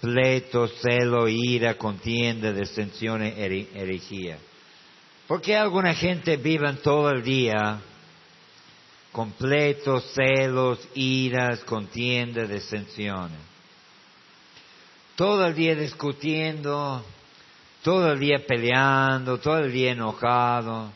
pleitos, 0.00 0.72
celo, 0.82 1.28
ira, 1.28 1.78
contienda, 1.78 2.52
disensiones, 2.52 3.34
herejía. 3.38 4.38
¿Por 5.26 5.40
qué 5.40 5.56
alguna 5.56 5.94
gente 5.94 6.36
vive 6.36 6.72
todo 6.74 7.10
el 7.10 7.22
día 7.22 7.80
completos, 9.12 10.12
celos, 10.14 10.78
iras, 10.94 11.60
contiendas, 11.60 12.48
disensiones? 12.48 13.38
Todo 15.14 15.46
el 15.46 15.54
día 15.54 15.74
discutiendo, 15.74 17.02
todo 17.86 18.14
el 18.14 18.18
día 18.18 18.44
peleando, 18.44 19.38
todo 19.38 19.58
el 19.58 19.72
día 19.72 19.92
enojado. 19.92 20.90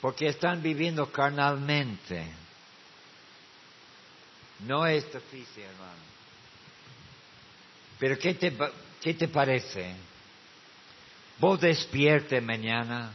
Porque 0.00 0.28
están 0.28 0.62
viviendo 0.62 1.12
carnalmente. 1.12 2.26
No 4.60 4.86
es 4.86 5.04
difícil, 5.12 5.62
hermano. 5.62 6.02
Pero 7.98 8.18
¿qué 8.18 8.32
te, 8.32 8.56
qué 9.02 9.12
te 9.12 9.28
parece? 9.28 9.94
Vos 11.38 11.60
despierte 11.60 12.40
mañana, 12.40 13.12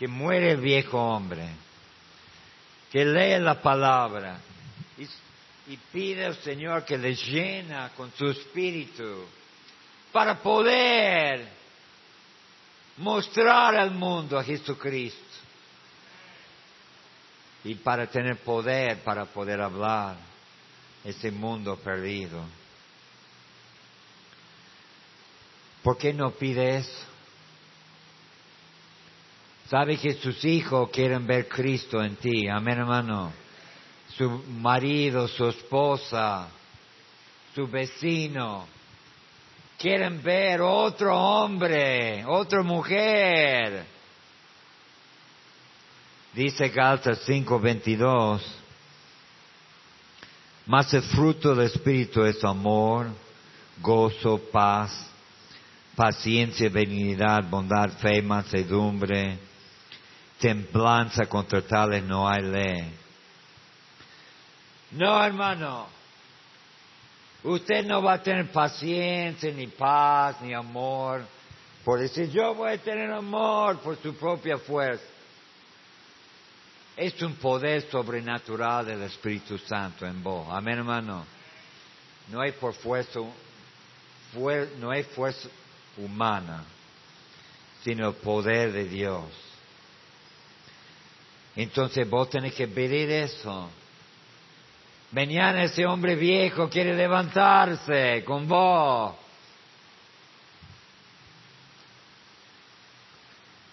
que 0.00 0.08
muere 0.08 0.50
el 0.50 0.60
viejo 0.60 0.98
hombre, 0.98 1.48
que 2.90 3.04
lee 3.04 3.38
la 3.38 3.62
palabra 3.62 4.40
y, 4.98 5.04
y 5.72 5.76
pide 5.92 6.24
al 6.24 6.36
Señor 6.38 6.84
que 6.84 6.98
le 6.98 7.14
llena 7.14 7.92
con 7.96 8.10
su 8.14 8.26
espíritu 8.26 9.24
para 10.14 10.40
poder 10.40 11.44
mostrar 12.98 13.74
al 13.74 13.90
mundo 13.90 14.38
a 14.38 14.44
Jesucristo 14.44 15.18
y 17.64 17.74
para 17.74 18.06
tener 18.06 18.36
poder 18.36 19.02
para 19.02 19.24
poder 19.24 19.60
hablar 19.60 20.16
ese 21.02 21.32
mundo 21.32 21.76
perdido. 21.78 22.44
¿Por 25.82 25.98
qué 25.98 26.12
no 26.12 26.30
pide 26.30 26.76
eso? 26.76 27.06
Sabe 29.68 29.98
que 29.98 30.14
sus 30.14 30.44
hijos 30.44 30.90
quieren 30.90 31.26
ver 31.26 31.48
Cristo 31.48 32.00
en 32.00 32.14
ti, 32.14 32.46
amén 32.48 32.78
hermano. 32.78 33.32
Su 34.16 34.30
marido, 34.30 35.26
su 35.26 35.48
esposa, 35.48 36.46
su 37.52 37.66
vecino, 37.66 38.68
quieren 39.78 40.22
ver 40.22 40.60
otro 40.60 41.16
hombre, 41.16 42.24
otra 42.26 42.62
mujer. 42.62 43.84
Dice 46.32 46.68
Galtas 46.68 47.20
5:22, 47.26 48.42
mas 50.66 50.92
el 50.94 51.02
fruto 51.02 51.54
del 51.54 51.66
Espíritu 51.66 52.24
es 52.24 52.42
amor, 52.42 53.08
gozo, 53.80 54.38
paz, 54.50 55.10
paciencia, 55.94 56.68
benignidad, 56.68 57.44
bondad, 57.48 57.90
fe, 57.98 58.20
mansedumbre, 58.20 59.38
templanza, 60.40 61.26
contra 61.26 61.62
tales 61.62 62.02
no 62.02 62.28
hay 62.28 62.42
ley. 62.42 62.94
No, 64.90 65.22
hermano. 65.22 65.86
Usted 67.44 67.84
no 67.84 68.02
va 68.02 68.14
a 68.14 68.22
tener 68.22 68.50
paciencia, 68.50 69.52
ni 69.52 69.66
paz, 69.66 70.40
ni 70.40 70.54
amor, 70.54 71.26
por 71.84 72.00
decir 72.00 72.30
yo 72.30 72.54
voy 72.54 72.72
a 72.72 72.78
tener 72.78 73.10
amor 73.12 73.80
por 73.80 74.00
su 74.00 74.14
propia 74.14 74.56
fuerza. 74.56 75.04
Es 76.96 77.20
un 77.20 77.34
poder 77.34 77.82
sobrenatural 77.90 78.86
del 78.86 79.02
Espíritu 79.02 79.58
Santo 79.58 80.06
en 80.06 80.22
vos. 80.22 80.46
Amén, 80.50 80.78
hermano. 80.78 81.26
No 82.30 82.40
hay 82.40 82.52
por 82.52 82.72
fuerza, 82.72 83.20
no 84.78 84.90
hay 84.90 85.02
fuerza 85.02 85.48
humana, 85.98 86.64
sino 87.82 88.08
el 88.08 88.14
poder 88.14 88.72
de 88.72 88.84
Dios. 88.84 89.24
Entonces 91.56 92.08
vos 92.08 92.30
tenés 92.30 92.54
que 92.54 92.68
pedir 92.68 93.10
eso. 93.10 93.68
Mañana 95.14 95.62
ese 95.62 95.86
hombre 95.86 96.16
viejo 96.16 96.68
quiere 96.68 96.92
levantarse 96.92 98.24
con 98.24 98.48
vos. 98.48 99.14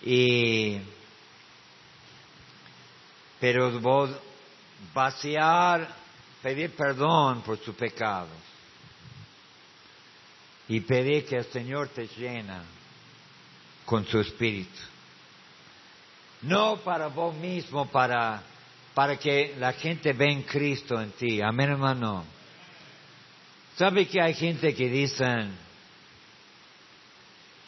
Y, 0.03 0.79
pero 3.39 3.79
vos 3.79 4.11
vaciar, 4.93 5.89
pedir 6.43 6.75
perdón 6.75 7.41
por 7.41 7.57
sus 7.57 7.73
pecados 7.75 8.29
y 10.67 10.79
pedir 10.81 11.25
que 11.25 11.37
el 11.37 11.45
Señor 11.45 11.87
te 11.87 12.05
llena 12.05 12.63
con 13.83 14.05
su 14.05 14.19
espíritu. 14.19 14.79
No 16.43 16.77
para 16.77 17.07
vos 17.07 17.33
mismo, 17.33 17.87
para 17.87 18.43
para 18.93 19.17
que 19.17 19.55
la 19.57 19.73
gente 19.73 20.13
vea 20.13 20.31
en 20.31 20.43
Cristo 20.43 20.99
en 20.99 21.11
ti. 21.11 21.41
Amén, 21.41 21.71
hermano. 21.71 22.25
¿Sabe 23.75 24.07
que 24.07 24.21
hay 24.21 24.33
gente 24.33 24.73
que 24.75 24.89
dicen, 24.89 25.55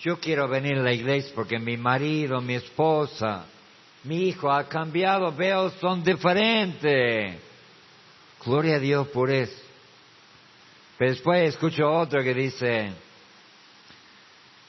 yo 0.02 0.20
quiero 0.20 0.48
venir 0.48 0.78
a 0.78 0.84
la 0.84 0.94
iglesia 0.94 1.32
porque 1.34 1.58
mi 1.60 1.78
marido, 1.78 2.42
mi 2.42 2.56
esposa, 2.56 3.46
mi 4.04 4.28
hijo 4.28 4.52
ha 4.52 4.68
cambiado, 4.68 5.32
veo, 5.32 5.70
son 5.80 6.04
diferentes. 6.04 7.40
Gloria 8.46 8.76
a 8.76 8.80
Dios 8.80 9.08
por 9.08 9.32
eso. 9.32 9.64
Pero 10.98 11.12
después 11.12 11.50
escucho 11.50 11.90
otro 11.90 12.22
que 12.22 12.34
dice, 12.34 12.92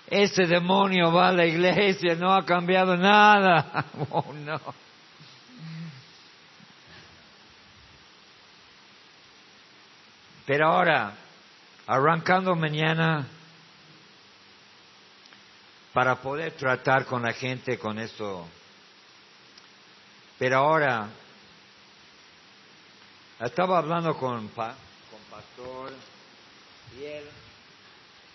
ese 0.09 0.47
demonio 0.47 1.13
va 1.13 1.29
a 1.29 1.33
la 1.33 1.47
iglesia, 1.47 2.15
no 2.15 2.33
ha 2.33 2.45
cambiado 2.45 2.97
nada. 2.97 3.87
Oh, 4.11 4.33
no. 4.33 4.61
Pero 10.47 10.69
ahora, 10.69 11.15
arrancando 11.87 12.55
mañana, 12.55 13.27
para 15.93 16.17
poder 16.17 16.53
tratar 16.53 17.07
con 17.07 17.23
la 17.23 17.33
gente 17.33 17.79
con 17.79 17.99
eso. 17.99 18.47
Pero 20.39 20.59
ahora, 20.59 21.09
estaba 23.41 23.79
hablando 23.79 24.17
con, 24.17 24.49
con 24.49 24.75
Pastor 25.31 25.93
y 26.99 27.05
él, 27.05 27.25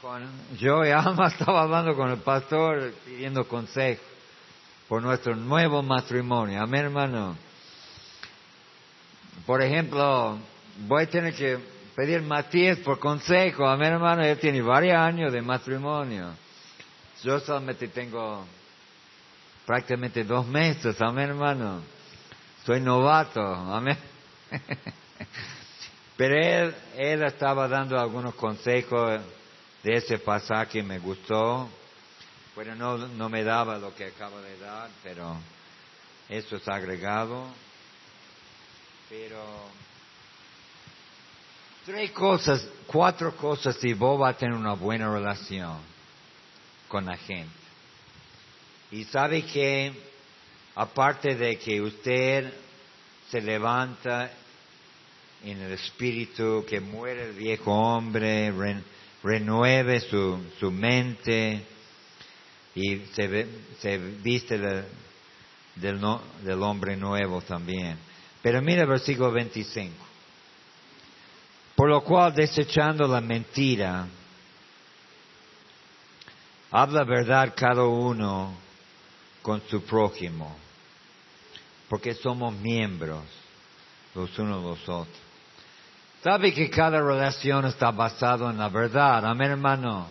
con 0.02 0.58
yo 0.58 0.86
y 0.86 0.92
Alma 0.92 1.28
estaba 1.38 1.62
hablando 1.62 1.96
con 1.96 2.10
el 2.10 2.20
pastor 2.20 2.94
pidiendo 3.06 3.48
consejo 3.48 4.02
por 4.88 5.04
nuestro 5.04 5.36
nuevo 5.36 5.84
matrimonio. 5.84 6.62
Amén, 6.62 6.86
hermano. 6.86 7.38
Por 9.46 9.62
ejemplo, 9.62 10.40
voy 10.88 11.04
a 11.04 11.10
tener 11.10 11.36
que 11.36 11.60
pedir 11.96 12.22
Matías 12.22 12.78
por 12.80 13.00
consejo. 13.00 13.68
A 13.68 13.78
mi 13.78 13.86
hermano, 13.86 14.24
él 14.24 14.38
tiene 14.40 14.62
varios 14.62 14.96
años 14.96 15.32
de 15.32 15.42
matrimonio. 15.42 16.34
Yo 17.24 17.40
solamente 17.40 17.88
tengo 17.90 18.46
prácticamente 19.66 20.24
dos 20.24 20.48
meses, 20.48 21.00
amén 21.02 21.30
hermano. 21.30 21.82
Soy 22.66 22.82
novato, 22.82 23.42
amén. 23.42 23.98
Pero 26.18 26.36
él, 26.36 26.76
él 26.98 27.24
estaba 27.24 27.68
dando 27.68 28.00
algunos 28.00 28.36
consejos 28.36 29.22
de 29.84 29.94
ese 29.94 30.18
pasaje, 30.20 30.84
me 30.84 31.00
gustó. 31.00 31.70
Bueno, 32.56 32.76
no, 32.76 32.98
no 32.98 33.30
me 33.30 33.44
daba 33.44 33.78
lo 33.78 33.96
que 33.96 34.06
acaba 34.06 34.42
de 34.42 34.58
dar, 34.58 34.90
pero 35.02 35.38
eso 36.28 36.58
es 36.58 36.68
agregado. 36.68 37.48
Pero 39.08 39.40
Tres 41.90 42.12
cosas, 42.12 42.64
cuatro 42.86 43.36
cosas 43.36 43.76
si 43.78 43.96
vos 43.96 44.20
vas 44.20 44.36
a 44.36 44.38
tener 44.38 44.54
una 44.54 44.74
buena 44.74 45.12
relación 45.12 45.80
con 46.88 47.04
la 47.04 47.18
gente. 47.18 47.50
Y 48.92 49.06
sabe 49.06 49.42
que, 49.42 49.92
aparte 50.76 51.34
de 51.34 51.58
que 51.58 51.82
usted 51.82 52.54
se 53.32 53.42
levanta 53.42 54.30
en 55.44 55.62
el 55.62 55.72
espíritu, 55.72 56.64
que 56.70 56.80
muere 56.80 57.30
el 57.30 57.34
viejo 57.34 57.72
hombre, 57.72 58.54
renueve 59.24 60.00
su, 60.02 60.40
su 60.60 60.70
mente 60.70 61.64
y 62.76 62.98
se, 63.16 63.48
se 63.80 63.98
viste 63.98 64.60
del, 64.60 64.86
del 66.44 66.62
hombre 66.62 66.96
nuevo 66.96 67.42
también. 67.42 67.98
Pero 68.44 68.62
mira 68.62 68.86
versículo 68.86 69.32
25. 69.32 70.09
Por 71.80 71.88
lo 71.88 72.02
cual, 72.02 72.34
desechando 72.34 73.08
la 73.08 73.22
mentira, 73.22 74.06
habla 76.72 77.06
verdad 77.06 77.54
cada 77.56 77.86
uno 77.86 78.54
con 79.42 79.62
su 79.70 79.82
prójimo, 79.86 80.58
porque 81.88 82.16
somos 82.16 82.54
miembros 82.54 83.24
los 84.14 84.38
unos 84.38 84.62
los 84.62 84.90
otros. 84.90 85.18
Sabe 86.22 86.54
que 86.54 86.70
cada 86.70 87.00
relación 87.00 87.64
está 87.64 87.92
basada 87.92 88.50
en 88.50 88.58
la 88.58 88.68
verdad, 88.68 89.26
amén 89.26 89.52
hermano. 89.52 90.10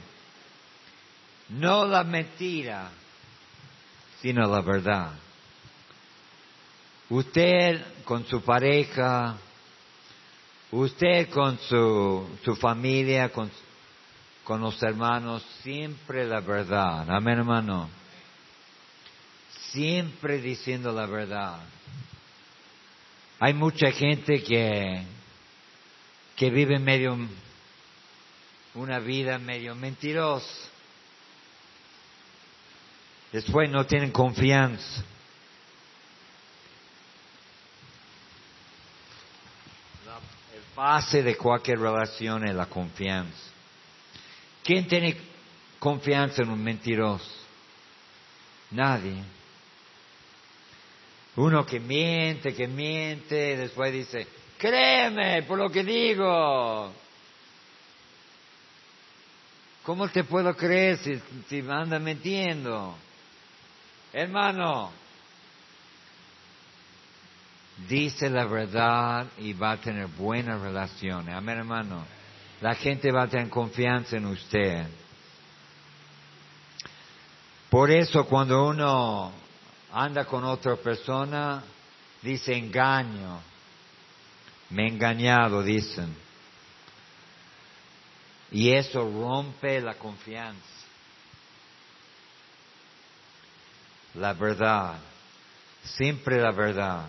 No 1.50 1.84
la 1.84 2.02
mentira, 2.02 2.88
sino 4.22 4.48
la 4.48 4.62
verdad. 4.62 5.10
Usted 7.10 8.04
con 8.04 8.26
su 8.26 8.40
pareja, 8.40 9.36
Usted 10.70 11.30
con 11.30 11.58
su, 11.58 12.28
su 12.44 12.54
familia, 12.56 13.30
con, 13.30 13.50
con 14.44 14.60
los 14.60 14.82
hermanos, 14.82 15.42
siempre 15.62 16.26
la 16.26 16.40
verdad. 16.40 17.08
Amén, 17.10 17.38
hermano. 17.38 17.88
Siempre 19.70 20.40
diciendo 20.42 20.92
la 20.92 21.06
verdad. 21.06 21.60
Hay 23.40 23.54
mucha 23.54 23.92
gente 23.92 24.42
que, 24.42 25.04
que 26.36 26.50
vive 26.50 26.78
medio, 26.78 27.16
una 28.74 28.98
vida 28.98 29.38
medio 29.38 29.74
mentirosa. 29.74 30.46
Después 33.32 33.70
no 33.70 33.86
tienen 33.86 34.10
confianza. 34.10 35.04
Base 40.78 41.24
de 41.24 41.36
cualquier 41.36 41.80
relación 41.80 42.46
es 42.46 42.54
la 42.54 42.66
confianza. 42.66 43.50
¿Quién 44.62 44.86
tiene 44.86 45.16
confianza 45.80 46.42
en 46.42 46.50
un 46.50 46.62
mentiroso? 46.62 47.28
Nadie. 48.70 49.24
Uno 51.34 51.66
que 51.66 51.80
miente, 51.80 52.54
que 52.54 52.68
miente, 52.68 53.56
después 53.56 53.92
dice, 53.92 54.28
créeme 54.56 55.42
por 55.42 55.58
lo 55.58 55.68
que 55.68 55.82
digo. 55.82 56.92
¿Cómo 59.82 60.08
te 60.08 60.22
puedo 60.22 60.54
creer 60.54 60.98
si, 60.98 61.20
si 61.48 61.58
anda 61.68 61.98
mintiendo? 61.98 62.94
Hermano, 64.12 64.92
dice 67.86 68.28
la 68.28 68.46
verdad 68.46 69.26
y 69.38 69.52
va 69.52 69.72
a 69.72 69.76
tener 69.76 70.06
buenas 70.08 70.60
relaciones. 70.60 71.34
Amén, 71.34 71.58
hermano. 71.58 72.04
La 72.60 72.74
gente 72.74 73.12
va 73.12 73.24
a 73.24 73.28
tener 73.28 73.48
confianza 73.48 74.16
en 74.16 74.26
usted. 74.26 74.86
Por 77.70 77.90
eso 77.90 78.24
cuando 78.24 78.66
uno 78.66 79.32
anda 79.92 80.24
con 80.24 80.44
otra 80.44 80.76
persona, 80.76 81.62
dice 82.22 82.56
engaño. 82.56 83.40
Me 84.70 84.84
he 84.84 84.88
engañado, 84.88 85.62
dicen. 85.62 86.14
Y 88.50 88.72
eso 88.72 89.00
rompe 89.00 89.80
la 89.80 89.94
confianza. 89.94 90.60
La 94.14 94.32
verdad. 94.32 94.98
Siempre 95.84 96.40
la 96.40 96.50
verdad. 96.50 97.08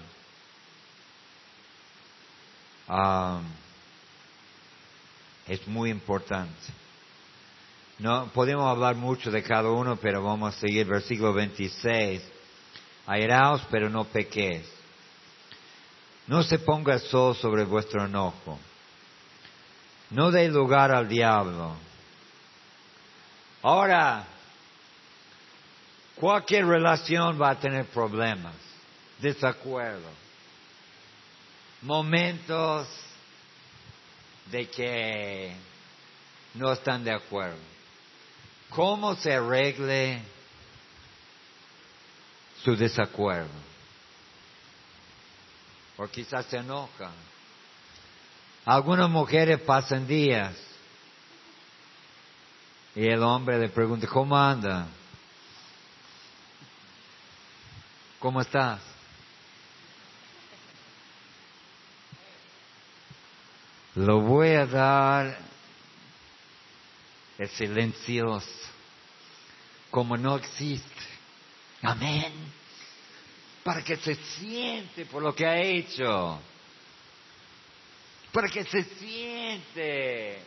Ah, 2.89 3.41
es 5.47 5.65
muy 5.67 5.89
importante. 5.89 6.53
No 7.99 8.27
podemos 8.33 8.65
hablar 8.65 8.95
mucho 8.95 9.29
de 9.29 9.43
cada 9.43 9.69
uno, 9.69 9.97
pero 9.97 10.23
vamos 10.23 10.55
a 10.55 10.59
seguir 10.59 10.87
versículo 10.87 11.33
26. 11.33 12.21
Airaos, 13.05 13.61
pero 13.69 13.89
no 13.89 14.05
pequéis. 14.05 14.69
No 16.27 16.43
se 16.43 16.59
ponga 16.59 16.93
el 16.93 16.99
sol 17.01 17.35
sobre 17.35 17.65
vuestro 17.65 18.05
enojo. 18.05 18.59
No 20.11 20.31
dé 20.31 20.47
lugar 20.47 20.91
al 20.91 21.07
diablo. 21.07 21.75
Ahora, 23.61 24.25
cualquier 26.15 26.65
relación 26.67 27.41
va 27.41 27.51
a 27.51 27.59
tener 27.59 27.85
problemas, 27.87 28.53
desacuerdos, 29.19 30.13
momentos 31.81 32.87
de 34.51 34.69
que 34.69 35.55
no 36.53 36.71
están 36.73 37.03
de 37.03 37.11
acuerdo. 37.11 37.59
¿Cómo 38.69 39.15
se 39.15 39.33
arregle 39.33 40.21
su 42.63 42.75
desacuerdo? 42.75 43.49
O 45.97 46.07
quizás 46.07 46.45
se 46.45 46.57
enoja. 46.57 47.11
Algunas 48.65 49.09
mujeres 49.09 49.59
pasan 49.61 50.07
días 50.07 50.55
y 52.95 53.07
el 53.07 53.23
hombre 53.23 53.57
le 53.57 53.69
pregunta, 53.69 54.07
¿cómo 54.07 54.37
anda? 54.37 54.87
¿Cómo 58.19 58.41
estás? 58.41 58.81
Lo 63.95 64.21
voy 64.21 64.49
a 64.49 64.65
dar 64.65 65.37
el 67.37 67.49
silencioso, 67.49 68.47
como 69.89 70.15
no 70.17 70.35
existe. 70.35 70.89
Amén. 71.81 72.33
Para 73.63 73.83
que 73.83 73.97
se 73.97 74.15
siente 74.15 75.05
por 75.05 75.23
lo 75.23 75.33
que 75.33 75.45
ha 75.45 75.57
hecho. 75.57 76.39
Para 78.31 78.47
que 78.47 78.63
se 78.65 78.83
siente. 78.83 80.43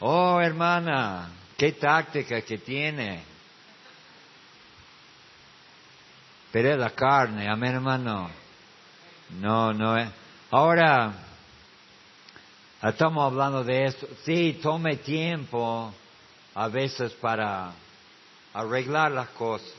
Oh, 0.00 0.40
hermana, 0.40 1.30
qué 1.56 1.72
táctica 1.72 2.40
que 2.42 2.58
tiene. 2.58 3.22
Pero 6.50 6.72
es 6.72 6.78
la 6.78 6.90
carne, 6.90 7.48
amén, 7.48 7.74
hermano. 7.74 8.30
No, 9.40 9.72
no 9.72 9.96
es. 9.96 10.08
Ahora, 10.50 11.12
estamos 12.90 13.24
hablando 13.24 13.62
de 13.62 13.86
eso. 13.86 14.06
Sí, 14.24 14.58
tome 14.62 14.96
tiempo 14.96 15.92
a 16.54 16.68
veces 16.68 17.12
para 17.14 17.72
arreglar 18.52 19.12
las 19.12 19.28
cosas. 19.30 19.72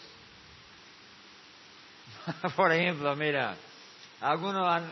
Por 2.56 2.72
ejemplo, 2.72 3.16
mira, 3.16 3.56
algunos 4.22 4.68
han, 4.68 4.92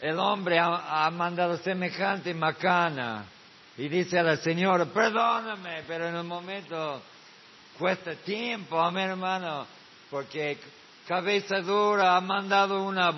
el 0.00 0.18
hombre 0.18 0.58
ha, 0.58 1.06
ha, 1.06 1.10
mandado 1.10 1.56
semejante 1.58 2.34
macana 2.34 3.24
y 3.78 3.88
dice 3.88 4.18
a 4.18 4.24
la 4.24 4.36
señora, 4.36 4.86
perdóname, 4.86 5.84
pero 5.86 6.08
en 6.08 6.16
el 6.16 6.24
momento 6.24 7.00
cuesta 7.78 8.14
tiempo, 8.16 8.80
amén 8.80 9.10
hermano, 9.10 9.66
porque 10.10 10.58
cabeza 11.06 11.60
dura 11.60 12.16
ha 12.16 12.20
mandado 12.20 12.82
una 12.82 13.12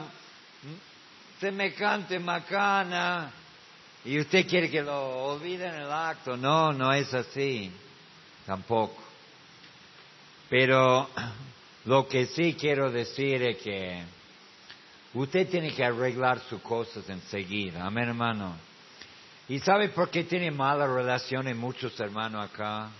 semejante 1.40 2.18
macana 2.18 3.32
y 4.04 4.18
usted 4.18 4.46
quiere 4.48 4.68
que 4.70 4.82
lo 4.82 5.24
olvide 5.24 5.66
en 5.66 5.74
el 5.74 5.92
acto. 5.92 6.36
No, 6.36 6.72
no 6.72 6.92
es 6.92 7.12
así, 7.14 7.70
tampoco. 8.46 9.00
Pero 10.48 11.08
lo 11.84 12.08
que 12.08 12.26
sí 12.26 12.54
quiero 12.54 12.90
decir 12.90 13.42
es 13.42 13.58
que 13.58 14.02
usted 15.14 15.48
tiene 15.48 15.72
que 15.72 15.84
arreglar 15.84 16.40
sus 16.40 16.60
cosas 16.62 17.08
enseguida. 17.08 17.86
Amén, 17.86 18.08
hermano. 18.08 18.56
¿Y 19.48 19.58
sabe 19.60 19.90
por 19.90 20.10
qué 20.10 20.24
tiene 20.24 20.50
malas 20.50 20.88
relaciones 20.90 21.56
muchos 21.56 21.98
hermanos 22.00 22.50
acá? 22.50 22.90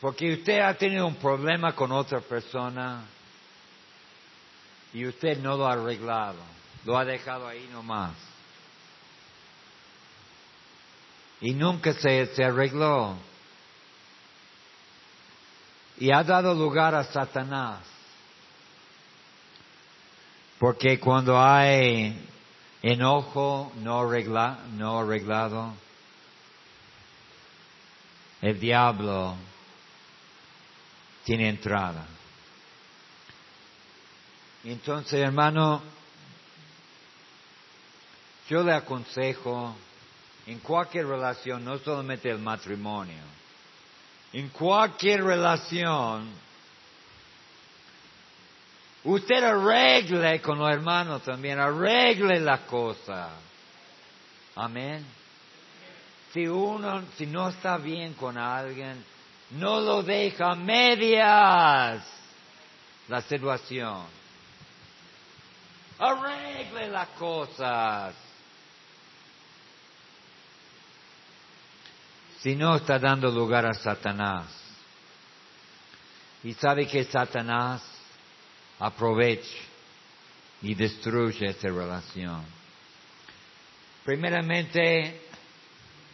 Porque 0.00 0.34
usted 0.34 0.60
ha 0.60 0.74
tenido 0.74 1.06
un 1.06 1.16
problema 1.16 1.74
con 1.74 1.90
otra 1.90 2.20
persona 2.20 3.04
y 4.92 5.06
usted 5.06 5.38
no 5.38 5.56
lo 5.56 5.66
ha 5.66 5.72
arreglado, 5.72 6.40
lo 6.84 6.98
ha 6.98 7.04
dejado 7.04 7.48
ahí 7.48 7.66
nomás. 7.72 8.12
Y 11.44 11.52
nunca 11.52 11.92
se, 11.92 12.34
se 12.34 12.42
arregló 12.42 13.18
y 15.98 16.10
ha 16.10 16.24
dado 16.24 16.54
lugar 16.54 16.94
a 16.94 17.04
Satanás. 17.04 17.80
Porque 20.58 20.98
cuando 20.98 21.38
hay 21.38 22.18
enojo 22.80 23.70
no, 23.76 24.00
arregla, 24.00 24.60
no 24.72 25.00
arreglado, 25.00 25.74
el 28.40 28.58
diablo 28.58 29.36
tiene 31.24 31.50
entrada. 31.50 32.06
Entonces, 34.64 35.20
hermano, 35.20 35.82
yo 38.48 38.62
le 38.62 38.72
aconsejo 38.72 39.76
en 40.46 40.58
cualquier 40.60 41.06
relación, 41.06 41.64
no 41.64 41.78
solamente 41.78 42.30
el 42.30 42.38
matrimonio, 42.38 43.22
en 44.32 44.48
cualquier 44.48 45.22
relación, 45.22 46.28
usted 49.04 49.44
arregle 49.44 50.40
con 50.42 50.58
los 50.58 50.70
hermanos 50.70 51.22
también, 51.22 51.58
arregle 51.58 52.40
la 52.40 52.66
cosa. 52.66 53.30
Amén. 54.56 55.06
Si 56.32 56.46
uno, 56.48 57.04
si 57.16 57.26
no 57.26 57.48
está 57.48 57.78
bien 57.78 58.14
con 58.14 58.36
alguien, 58.36 59.04
no 59.50 59.80
lo 59.80 60.02
deja 60.02 60.54
medias 60.56 62.04
la 63.08 63.20
situación. 63.22 64.04
Arregle 65.98 66.88
las 66.88 67.08
cosas. 67.10 68.23
Si 72.44 72.54
no 72.54 72.76
está 72.76 72.98
dando 72.98 73.30
lugar 73.30 73.64
a 73.64 73.72
Satanás. 73.72 74.44
Y 76.42 76.52
sabe 76.52 76.86
que 76.86 77.02
Satanás 77.04 77.82
aprovecha 78.78 79.48
y 80.60 80.74
destruye 80.74 81.46
esa 81.46 81.68
relación. 81.68 82.44
Primeramente, 84.04 85.22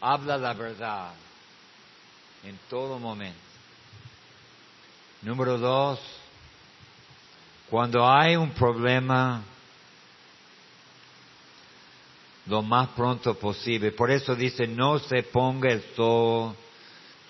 habla 0.00 0.38
la 0.38 0.54
verdad 0.54 1.14
en 2.44 2.56
todo 2.68 3.00
momento. 3.00 3.40
Número 5.22 5.58
dos, 5.58 5.98
cuando 7.68 8.08
hay 8.08 8.36
un 8.36 8.52
problema, 8.52 9.42
lo 12.50 12.62
más 12.62 12.88
pronto 12.88 13.38
posible. 13.38 13.92
Por 13.92 14.10
eso 14.10 14.34
dice, 14.34 14.66
no 14.66 14.98
se 14.98 15.22
ponga 15.22 15.70
el 15.70 15.82
sol 15.94 16.56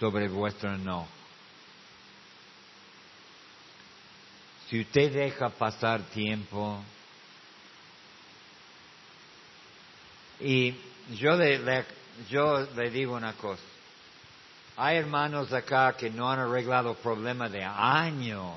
sobre 0.00 0.28
vuestro 0.28 0.74
enojo. 0.74 1.06
Si 4.68 4.80
usted 4.80 5.12
deja 5.12 5.50
pasar 5.50 6.00
tiempo, 6.04 6.82
y 10.40 10.74
yo 11.18 11.36
le, 11.36 11.84
yo 12.30 12.66
le 12.74 12.90
digo 12.90 13.14
una 13.14 13.34
cosa, 13.34 13.62
hay 14.78 14.96
hermanos 14.96 15.52
acá 15.52 15.94
que 15.98 16.08
no 16.08 16.30
han 16.30 16.38
arreglado 16.38 16.94
problemas 16.94 17.52
de 17.52 17.62
años, 17.62 18.54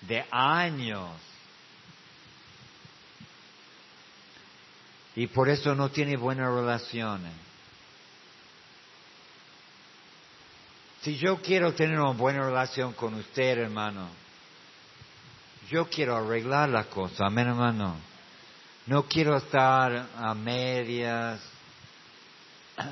de 0.00 0.24
años. 0.28 1.10
Y 5.16 5.26
por 5.28 5.48
eso 5.48 5.74
no 5.74 5.90
tiene 5.90 6.16
buenas 6.16 6.52
relaciones. 6.52 7.32
Si 11.00 11.16
yo 11.16 11.40
quiero 11.40 11.72
tener 11.72 11.98
una 11.98 12.12
buena 12.12 12.44
relación 12.44 12.92
con 12.92 13.14
usted, 13.14 13.58
hermano, 13.58 14.08
yo 15.70 15.88
quiero 15.88 16.16
arreglar 16.16 16.68
la 16.68 16.84
cosa, 16.84 17.26
amén, 17.26 17.48
hermano. 17.48 17.96
No 18.86 19.04
quiero 19.04 19.36
estar 19.36 20.08
a 20.16 20.34
medias. 20.34 21.40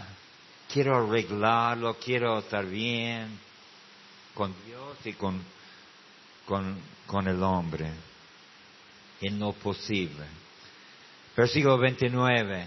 Quiero 0.72 0.96
arreglarlo, 0.96 1.94
quiero 1.98 2.40
estar 2.40 2.66
bien 2.66 3.38
con 4.34 4.52
Dios 4.66 4.96
y 5.04 5.12
con, 5.12 5.40
con, 6.46 6.80
con 7.06 7.28
el 7.28 7.40
hombre 7.44 7.92
en 9.20 9.38
lo 9.38 9.52
posible. 9.52 10.24
Versículo 11.36 11.78
29. 11.78 12.66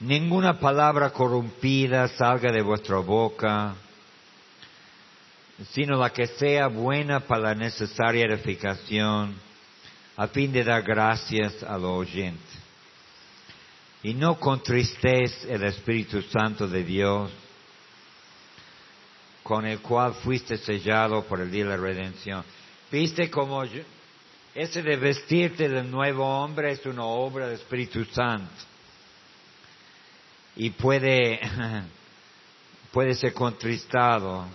Ninguna 0.00 0.60
palabra 0.60 1.10
corrompida 1.10 2.08
salga 2.08 2.52
de 2.52 2.62
vuestra 2.62 2.98
boca, 2.98 3.74
sino 5.72 5.96
la 5.96 6.10
que 6.10 6.26
sea 6.26 6.68
buena 6.68 7.20
para 7.20 7.42
la 7.42 7.54
necesaria 7.54 8.26
edificación, 8.26 9.34
a 10.16 10.28
fin 10.28 10.52
de 10.52 10.62
dar 10.62 10.82
gracias 10.82 11.62
al 11.62 11.84
oyente. 11.84 12.38
Y 14.02 14.14
no 14.14 14.38
contristéis 14.38 15.44
el 15.48 15.64
Espíritu 15.64 16.22
Santo 16.22 16.68
de 16.68 16.84
Dios, 16.84 17.30
con 19.42 19.66
el 19.66 19.80
cual 19.80 20.14
fuiste 20.14 20.58
sellado 20.58 21.24
por 21.24 21.40
el 21.40 21.50
día 21.50 21.64
de 21.64 21.70
la 21.70 21.76
redención. 21.76 22.44
¿Viste 22.92 23.30
cómo 23.30 23.64
ese 24.54 24.82
de 24.82 24.96
vestirte 24.96 25.68
del 25.68 25.90
nuevo 25.90 26.24
hombre 26.26 26.72
es 26.72 26.84
una 26.86 27.04
obra 27.04 27.46
del 27.46 27.56
Espíritu 27.56 28.04
Santo? 28.06 28.52
Y 30.56 30.70
puede, 30.70 31.40
puede 32.92 33.14
ser 33.14 33.32
contristado 33.32 34.46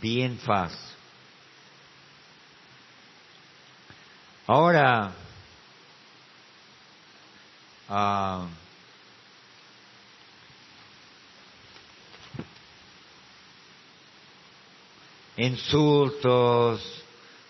bien 0.00 0.38
fácil. 0.38 0.78
Ahora, 4.46 5.12
uh, 7.90 8.46
insultos, 15.36 16.97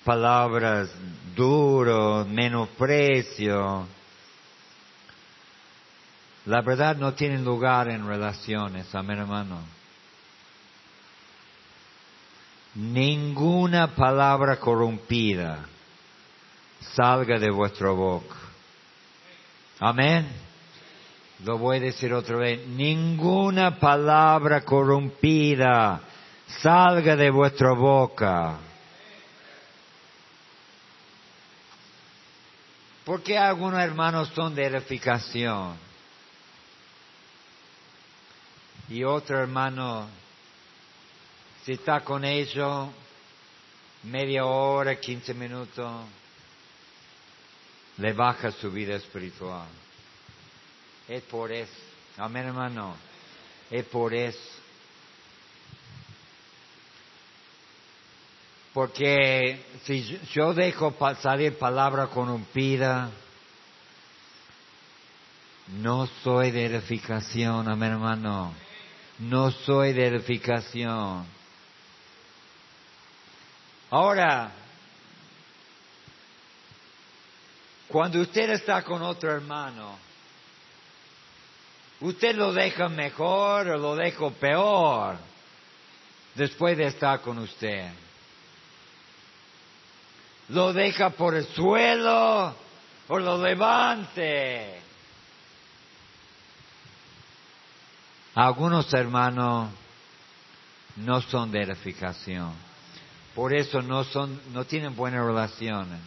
palabras 0.08 0.90
duros, 1.36 2.26
menosprecio. 2.28 3.86
La 6.46 6.62
verdad 6.62 6.96
no 6.96 7.12
tiene 7.12 7.38
lugar 7.40 7.90
en 7.90 8.06
relaciones, 8.06 8.94
amén 8.94 9.18
hermano. 9.18 9.58
Ninguna 12.74 13.94
palabra 13.94 14.56
corrompida 14.56 15.66
salga 16.94 17.38
de 17.38 17.50
vuestra 17.50 17.90
boca. 17.90 18.34
Amén. 19.78 20.26
Lo 21.44 21.58
voy 21.58 21.76
a 21.76 21.80
decir 21.80 22.14
otra 22.14 22.38
vez. 22.38 22.66
Ninguna 22.66 23.78
palabra 23.78 24.62
corrompida 24.62 26.00
salga 26.62 27.14
de 27.14 27.28
vuestra 27.28 27.74
boca. 27.74 28.60
Porque 33.08 33.38
algunos 33.38 33.80
hermanos 33.80 34.30
son 34.34 34.54
de 34.54 34.66
edificación 34.66 35.78
y 38.90 39.02
otro 39.02 39.40
hermano, 39.40 40.06
si 41.64 41.72
está 41.72 42.00
con 42.00 42.22
ellos 42.22 42.90
media 44.02 44.44
hora, 44.44 45.00
quince 45.00 45.32
minutos, 45.32 46.04
le 47.96 48.12
baja 48.12 48.50
su 48.50 48.70
vida 48.70 48.96
espiritual. 48.96 49.68
Es 51.08 51.22
por 51.22 51.50
eso. 51.50 51.72
Amén, 52.18 52.48
hermano. 52.48 52.94
Es 53.70 53.86
por 53.86 54.12
eso. 54.12 54.57
Porque 58.72 59.64
si 59.85 60.18
yo 60.33 60.52
dejo 60.54 60.94
salir 61.20 61.59
palabra 61.59 62.09
corrompida, 62.09 63.11
no 65.68 66.07
soy 66.22 66.50
de 66.50 66.66
edificación, 66.66 67.68
amén 67.68 67.92
hermano. 67.92 68.54
No 69.18 69.50
soy 69.50 69.92
de 69.92 70.07
edificación. 70.07 71.26
Ahora, 73.90 74.52
cuando 77.88 78.20
usted 78.20 78.50
está 78.50 78.83
con 78.83 79.02
otro 79.02 79.33
hermano, 79.33 79.98
¿usted 82.00 82.37
lo 82.37 82.52
deja 82.52 82.88
mejor 82.88 83.68
o 83.68 83.78
lo 83.78 83.96
deja 83.96 84.31
peor 84.31 85.16
después 86.35 86.76
de 86.76 86.87
estar 86.87 87.20
con 87.22 87.38
usted? 87.38 87.90
Lo 90.48 90.72
deja 90.72 91.11
por 91.11 91.34
el 91.34 91.44
suelo 91.46 92.54
o 93.08 93.18
lo 93.18 93.42
levante. 93.42 94.80
Algunos 98.34 98.92
hermanos 98.94 99.70
no 100.96 101.20
son 101.22 101.50
de 101.50 101.62
edificación. 101.62 102.52
Por 103.34 103.54
eso 103.54 103.82
no 103.82 104.04
son, 104.04 104.40
no 104.52 104.64
tienen 104.64 104.94
buenas 104.96 105.24
relaciones. 105.24 106.00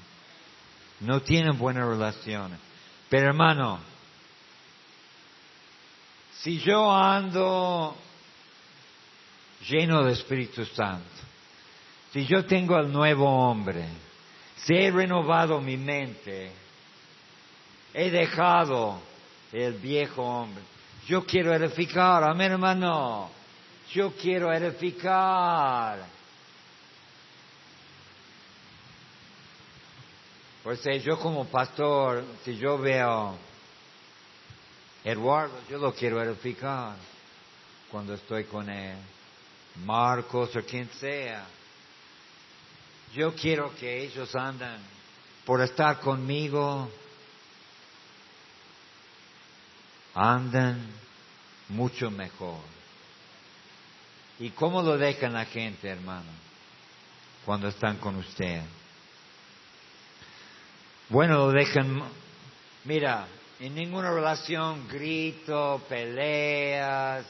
No 1.02 1.22
tienen 1.22 1.58
buenas 1.58 1.88
relaciones. 1.88 2.60
Pero 3.10 3.28
hermano, 3.28 3.80
si 6.42 6.60
yo 6.60 6.92
ando 6.92 7.96
lleno 9.68 10.04
de 10.04 10.14
Espíritu 10.14 10.66
Santo, 10.66 11.06
si 12.14 12.26
yo 12.26 12.46
tengo 12.46 12.78
el 12.78 12.92
nuevo 12.92 13.26
hombre, 13.26 13.86
si 14.66 14.76
he 14.76 14.92
renovado 14.92 15.60
mi 15.60 15.78
mente, 15.78 16.52
he 17.94 18.12
dejado 18.12 19.00
el 19.52 19.74
viejo 19.74 20.24
hombre. 20.24 20.64
Yo 21.08 21.26
quiero 21.26 21.54
edificar, 21.54 22.24
amén 22.24 22.52
hermano. 22.52 23.30
Yo 23.92 24.14
quiero 24.14 24.54
edificar. 24.54 26.06
Pues 30.64 30.82
yo 31.04 31.18
como 31.18 31.46
pastor, 31.46 32.24
si 32.46 32.56
yo 32.56 32.78
veo 32.78 33.36
Eduardo, 35.04 35.60
yo 35.68 35.80
lo 35.80 35.94
quiero 35.94 36.22
edificar 36.22 36.96
cuando 37.90 38.14
estoy 38.14 38.44
con 38.44 38.70
él. 38.70 38.96
Marcos 39.84 40.56
o 40.56 40.62
quien 40.62 40.88
sea. 41.00 41.46
Yo 43.14 43.36
quiero 43.36 43.76
que 43.76 44.04
ellos 44.04 44.34
andan 44.36 44.80
por 45.46 45.62
estar 45.62 46.00
conmigo, 46.00 46.90
andan 50.14 50.88
mucho 51.68 52.10
mejor. 52.10 52.60
¿Y 54.40 54.52
cómo 54.52 54.82
lo 54.82 54.98
dejan 54.98 55.34
la 55.34 55.46
gente, 55.46 55.90
hermano, 55.90 56.32
cuando 57.46 57.68
están 57.68 57.98
con 57.98 58.16
usted? 58.16 58.62
Bueno, 61.10 61.36
lo 61.36 61.52
dejan, 61.52 62.02
mira, 62.86 63.28
en 63.60 63.76
ninguna 63.76 64.12
relación 64.12 64.88
grito, 64.88 65.82
peleas, 65.90 67.26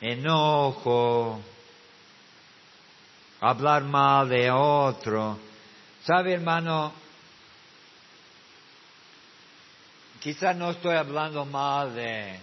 enojo, 0.00 1.40
hablar 3.40 3.84
mal 3.84 4.28
de 4.28 4.50
otro. 4.50 5.38
¿Sabe, 6.04 6.34
hermano? 6.34 6.92
Quizás 10.20 10.56
no 10.56 10.70
estoy 10.70 10.96
hablando 10.96 11.44
mal 11.44 11.94
de, 11.94 12.38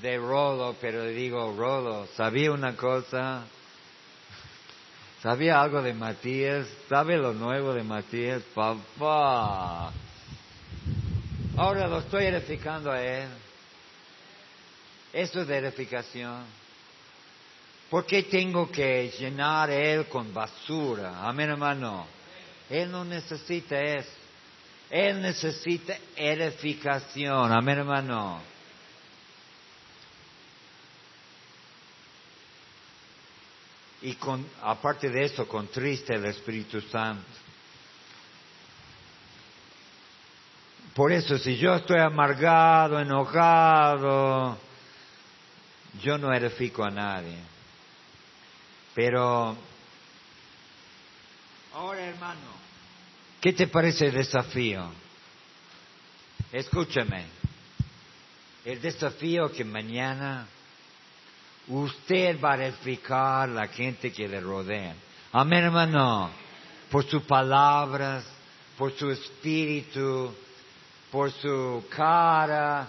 de 0.00 0.16
Rolo, 0.18 0.76
pero 0.80 1.04
digo, 1.04 1.54
Rolo, 1.56 2.06
¿sabía 2.16 2.52
una 2.52 2.76
cosa? 2.76 3.44
¿Sabía 5.22 5.60
algo 5.60 5.82
de 5.82 5.92
Matías? 5.92 6.66
¿Sabe 6.88 7.18
lo 7.18 7.34
nuevo 7.34 7.74
de 7.74 7.82
Matías? 7.82 8.42
Papá. 8.54 9.92
Ahora 11.56 11.88
lo 11.88 11.98
estoy 11.98 12.26
edificando 12.26 12.90
a 12.90 13.02
él. 13.02 13.28
Eso 15.12 15.40
es 15.40 15.48
de 15.48 15.56
edificación. 15.56 16.44
¿Por 17.90 18.06
qué 18.06 18.22
tengo 18.22 18.70
que 18.70 19.12
llenar 19.18 19.70
él 19.70 20.06
con 20.06 20.32
basura? 20.32 21.26
Amén, 21.26 21.50
hermano. 21.50 22.06
Él 22.68 22.90
no 22.90 23.04
necesita 23.04 23.80
eso. 23.80 24.12
Él 24.88 25.20
necesita 25.20 25.96
edificación. 26.14 27.52
Amén, 27.52 27.78
hermano. 27.78 28.40
Y 34.02 34.14
con, 34.14 34.46
aparte 34.62 35.10
de 35.10 35.24
eso, 35.24 35.46
con 35.48 35.66
triste 35.68 36.14
el 36.14 36.24
Espíritu 36.26 36.80
Santo. 36.82 37.26
Por 40.94 41.12
eso, 41.12 41.38
si 41.38 41.56
yo 41.56 41.74
estoy 41.74 41.98
amargado, 41.98 43.00
enojado, 43.00 44.58
yo 46.02 46.18
no 46.18 46.32
edifico 46.32 46.84
a 46.84 46.90
nadie. 46.90 47.36
Pero 48.94 49.56
hermano, 51.98 52.40
¿qué 53.40 53.52
te 53.52 53.66
parece 53.66 54.06
el 54.06 54.14
desafío? 54.14 54.90
Escúchame. 56.52 57.24
El 58.64 58.80
desafío 58.80 59.50
que 59.50 59.64
mañana 59.64 60.46
usted 61.68 62.40
va 62.40 62.54
a 62.54 62.66
edificar 62.66 63.48
la 63.48 63.68
gente 63.68 64.12
que 64.12 64.28
le 64.28 64.40
rodea. 64.40 64.94
Amén, 65.32 65.64
hermano. 65.64 66.30
Por 66.90 67.08
sus 67.08 67.22
palabras, 67.22 68.24
por 68.76 68.92
su 68.92 69.10
espíritu, 69.10 70.34
por 71.10 71.30
su 71.30 71.84
cara, 71.88 72.88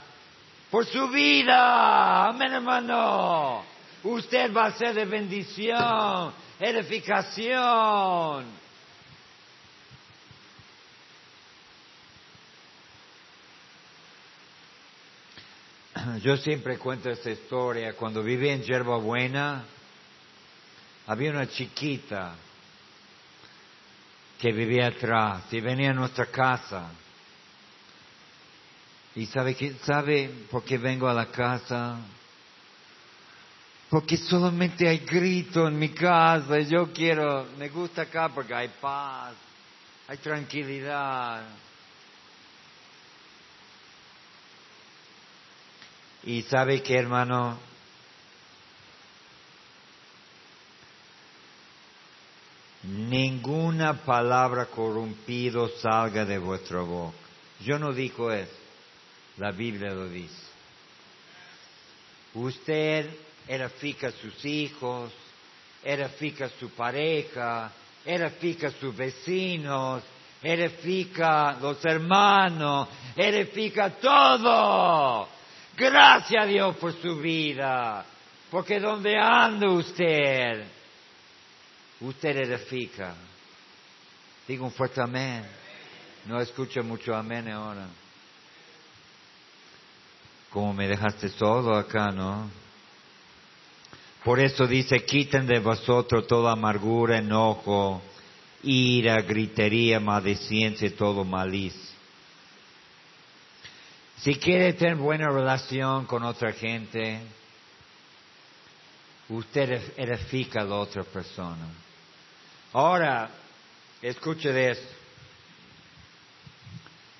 por 0.72 0.86
su 0.86 1.10
vida. 1.10 2.28
Amén, 2.30 2.54
hermano. 2.54 3.66
Usted 4.04 4.52
va 4.56 4.68
a 4.68 4.72
ser 4.72 4.96
de 4.96 5.06
bendición, 5.06 6.34
edificación. 6.60 8.46
Yo 16.24 16.38
siempre 16.38 16.78
cuento 16.78 17.10
esta 17.10 17.30
historia. 17.30 17.94
Cuando 17.94 18.24
vivía 18.24 18.54
en 18.54 18.64
Yerba 18.64 18.98
Buena, 18.98 19.66
había 21.06 21.32
una 21.32 21.48
chiquita 21.48 22.36
que 24.40 24.54
vivía 24.54 24.88
atrás 24.88 25.44
y 25.52 25.60
venía 25.60 25.92
a 25.92 25.94
nuestra 25.94 26.28
casa. 26.28 26.90
¿Y 29.16 29.26
sabe, 29.26 29.56
qué, 29.56 29.74
sabe 29.84 30.30
por 30.50 30.64
qué 30.64 30.78
vengo 30.78 31.08
a 31.08 31.14
la 31.14 31.26
casa? 31.28 32.00
Porque 33.90 34.16
solamente 34.16 34.88
hay 34.88 35.00
grito 35.00 35.68
en 35.68 35.78
mi 35.78 35.90
casa 35.90 36.58
y 36.58 36.68
yo 36.68 36.94
quiero, 36.94 37.46
me 37.58 37.68
gusta 37.68 38.04
acá 38.04 38.30
porque 38.30 38.54
hay 38.54 38.70
paz, 38.80 39.34
hay 40.08 40.18
tranquilidad. 40.18 41.44
Y 46.24 46.44
sabe 46.44 46.82
que 46.82 46.96
hermano, 46.96 47.60
ninguna 52.84 54.06
palabra 54.06 54.68
corrompido 54.68 55.68
salga 55.82 56.24
de 56.24 56.38
vuestra 56.38 56.80
boca. 56.80 57.18
Yo 57.60 57.78
no 57.78 57.92
digo 57.92 58.32
eso, 58.32 58.61
la 59.38 59.52
Biblia 59.52 59.92
lo 59.92 60.08
dice. 60.08 60.52
Usted 62.34 63.10
edifica 63.48 64.12
sus 64.12 64.46
hijos, 64.46 65.12
edifica 65.84 66.50
su 66.60 66.70
pareja, 66.70 67.72
edifica 68.06 68.72
sus 68.72 68.96
vecinos, 68.96 70.04
edifica 70.42 71.58
los 71.62 71.84
hermanos, 71.86 72.88
edifica 73.16 73.90
todo. 73.92 75.28
Gracias 75.76 76.44
a 76.44 76.48
Dios 76.48 76.76
por 76.78 76.94
su 77.02 77.18
vida, 77.18 78.06
porque 78.50 78.80
donde 78.80 79.18
anda 79.18 79.70
usted, 79.70 80.66
usted 82.02 82.38
edifica. 82.38 83.16
Digo 84.48 84.66
un 84.66 84.72
fuerte 84.72 85.02
amén. 85.02 85.46
No 86.26 86.40
escucho 86.40 86.84
mucho 86.84 87.16
amén 87.16 87.50
ahora. 87.50 87.88
Como 90.52 90.74
me 90.74 90.88
dejaste 90.88 91.30
solo 91.30 91.76
acá, 91.76 92.12
¿no? 92.12 92.50
Por 94.24 94.40
eso 94.40 94.68
dice, 94.68 95.04
quiten 95.04 95.48
de 95.48 95.60
vosotros 95.60 96.28
toda 96.28 96.52
amargura, 96.52 97.18
enojo, 97.18 98.02
ira, 98.64 99.22
gritería, 99.22 100.00
maldiciencia 100.00 100.88
y 100.88 100.92
todo 100.92 101.24
malicia. 101.24 101.92
Si 104.18 104.36
quiere 104.36 104.74
tener 104.74 104.98
buena 104.98 105.30
relación 105.32 106.06
con 106.06 106.24
otra 106.24 106.52
gente, 106.52 107.22
usted 109.30 109.94
edifica 109.98 110.62
a 110.62 110.66
la 110.66 110.76
otra 110.76 111.04
persona. 111.04 111.68
Ahora, 112.74 113.32
escuche 114.02 114.52
de 114.54 114.72
esto. 114.72 115.01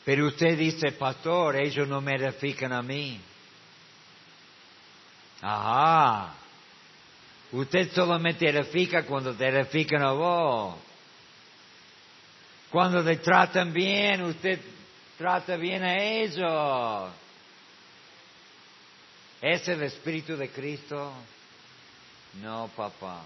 Pero 0.04 0.28
usted 0.28 0.58
dice, 0.58 0.94
pastor, 0.94 1.58
ellos 1.58 1.88
no 1.88 2.02
me 2.02 2.16
edifican 2.16 2.74
a 2.74 2.82
mí. 2.82 3.20
Ajá. 5.42 6.34
Usted 7.52 7.92
solamente 7.94 8.50
edifica 8.50 9.04
cuando 9.04 9.34
te 9.34 9.48
edifican 9.48 10.02
a 10.02 10.12
vos. 10.12 10.76
Cuando 12.72 13.04
te 13.04 13.18
tratan 13.18 13.74
bien, 13.74 14.22
usted 14.24 14.60
trata 15.18 15.58
bien 15.58 15.84
a 15.84 16.02
ellos. 16.02 17.12
¿Es 19.42 19.68
el 19.68 19.84
Espíritu 19.84 20.38
de 20.38 20.50
Cristo? 20.50 21.14
No, 22.42 22.70
papá. 22.76 23.24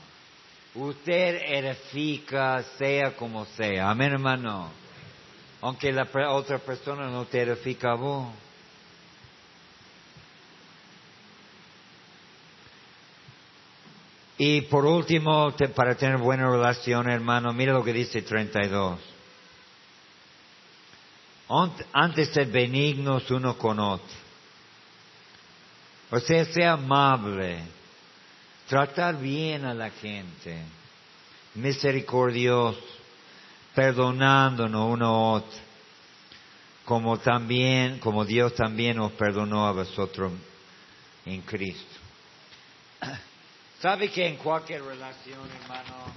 Usted 0.73 1.41
edifica 1.45 2.63
sea 2.77 3.15
como 3.15 3.45
sea. 3.45 3.91
Amén, 3.91 4.13
hermano. 4.13 4.84
Aunque 5.65 5.91
la 5.91 6.07
otra 6.29 6.59
persona 6.59 7.09
no 7.09 7.25
te 7.25 7.41
edifica 7.41 7.95
vos. 7.95 8.27
Y 14.37 14.61
por 14.61 14.85
último, 14.85 15.51
para 15.73 15.95
tener 15.95 16.17
buena 16.17 16.47
relación, 16.51 17.09
hermano, 17.09 17.51
mira 17.51 17.73
lo 17.73 17.83
que 17.83 17.93
dice 17.93 18.21
32. 18.21 18.99
Antes 21.93 22.29
ser 22.29 22.45
benignos 22.45 23.31
uno 23.31 23.57
con 23.57 23.79
otro. 23.79 24.15
O 26.11 26.19
sea, 26.19 26.45
sea 26.45 26.73
amable, 26.73 27.57
tratar 28.69 29.17
bien 29.17 29.65
a 29.65 29.73
la 29.73 29.89
gente, 29.89 30.61
misericordioso, 31.55 32.94
perdonándonos 33.75 34.89
uno 34.89 35.05
a 35.05 35.31
otro, 35.33 35.59
como 36.85 37.19
también, 37.19 37.99
como 37.99 38.23
Dios 38.23 38.55
también 38.55 38.99
os 38.99 39.11
perdonó 39.11 39.67
a 39.67 39.73
vosotros 39.73 40.31
en 41.25 41.41
Cristo. 41.41 41.99
¿Sabe 43.81 44.09
que 44.09 44.27
en 44.27 44.37
cualquier 44.37 44.83
relación, 44.83 45.41
hermano, 45.61 46.13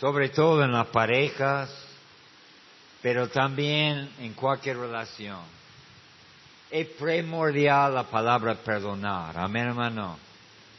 sobre 0.00 0.30
todo 0.30 0.64
en 0.64 0.72
las 0.72 0.86
parejas, 0.86 1.70
pero 3.02 3.28
también 3.28 4.10
en 4.18 4.32
cualquier 4.32 4.78
relación, 4.78 5.40
es 6.70 6.86
primordial 6.86 7.94
la 7.94 8.04
palabra 8.04 8.54
perdonar. 8.54 9.36
Amén, 9.36 9.68
hermano. 9.68 10.18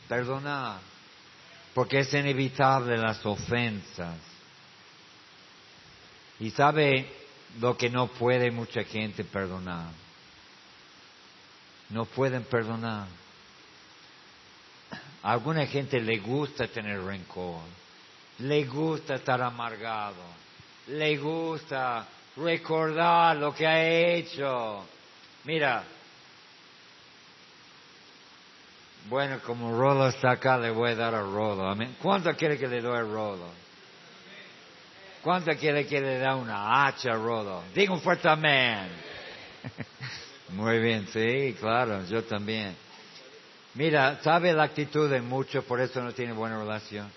Perdonar. 0.07 0.90
Porque 1.73 1.99
es 1.99 2.13
inevitable 2.13 2.97
las 2.97 3.25
ofensas. 3.25 4.17
Y 6.39 6.49
sabe 6.51 7.07
lo 7.59 7.77
que 7.77 7.89
no 7.89 8.07
puede 8.07 8.51
mucha 8.51 8.83
gente 8.83 9.23
perdonar. 9.23 9.91
No 11.89 12.05
pueden 12.05 12.43
perdonar. 12.43 13.07
A 15.23 15.31
alguna 15.33 15.65
gente 15.67 15.99
le 15.99 16.17
gusta 16.17 16.67
tener 16.67 16.99
rencor, 17.01 17.61
le 18.39 18.63
gusta 18.63 19.15
estar 19.15 19.39
amargado, 19.41 20.23
le 20.87 21.15
gusta 21.17 22.07
recordar 22.37 23.37
lo 23.37 23.53
que 23.53 23.67
ha 23.67 23.87
hecho. 23.87 24.83
Mira, 25.43 25.83
bueno, 29.09 29.39
como 29.45 29.77
Rolo 29.77 30.07
está 30.07 30.31
acá, 30.31 30.57
le 30.57 30.69
voy 30.71 30.91
a 30.91 30.95
dar 30.95 31.15
a 31.15 31.21
Rolo. 31.21 31.75
¿Cuánto 32.01 32.33
quiere 32.35 32.57
que 32.57 32.67
le 32.67 32.81
doy 32.81 32.97
a 32.97 33.01
Rolo? 33.01 33.49
¿Cuánto 35.21 35.51
quiere 35.57 35.85
que 35.85 35.99
le 35.99 36.19
dé 36.19 36.33
una 36.33 36.85
hacha 36.85 37.11
a 37.11 37.15
Rolo? 37.15 37.63
Diga 37.73 37.93
un 37.93 38.01
fuerte 38.01 38.27
amén. 38.27 38.89
Muy 40.49 40.79
bien, 40.79 41.07
sí, 41.07 41.55
claro, 41.59 42.03
yo 42.05 42.23
también. 42.23 42.75
Mira, 43.75 44.19
sabe 44.21 44.51
la 44.53 44.63
actitud 44.63 45.09
de 45.09 45.21
muchos, 45.21 45.63
por 45.63 45.79
eso 45.79 46.01
no 46.01 46.11
tiene 46.11 46.33
buena 46.33 46.57
relación. 46.59 47.09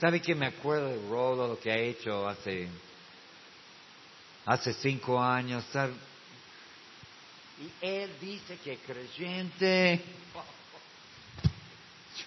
¿Sabe 0.00 0.20
que 0.20 0.34
me 0.34 0.46
acuerdo 0.46 0.88
de 0.88 1.08
Rolo, 1.08 1.48
lo 1.48 1.58
que 1.58 1.70
ha 1.70 1.78
hecho 1.78 2.28
hace, 2.28 2.68
hace 4.44 4.72
cinco 4.74 5.20
años? 5.22 5.64
Y 7.60 7.86
él 7.86 8.10
dice 8.20 8.58
que 8.62 8.76
creyente. 8.78 10.02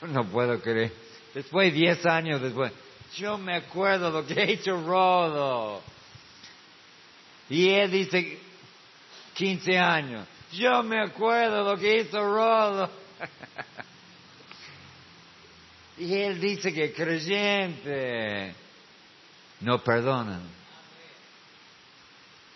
No 0.07 0.25
puedo 0.25 0.59
creer. 0.61 0.91
Después, 1.33 1.73
diez 1.73 2.05
años 2.05 2.41
después, 2.41 2.71
yo 3.15 3.37
me 3.37 3.55
acuerdo 3.55 4.09
lo 4.09 4.25
que 4.25 4.33
ha 4.39 4.43
hecho 4.43 4.71
Rolo. 4.81 5.81
Y 7.49 7.69
él 7.69 7.91
dice, 7.91 8.39
quince 9.33 9.77
años, 9.77 10.27
yo 10.53 10.83
me 10.83 11.01
acuerdo 11.01 11.63
lo 11.63 11.77
que 11.77 12.01
hizo 12.01 12.19
Rolo. 12.19 12.89
Y 15.99 16.13
él 16.13 16.39
dice 16.39 16.71
que 16.71 16.93
creyente. 16.93 18.53
No 19.61 19.83
perdonan. 19.83 20.43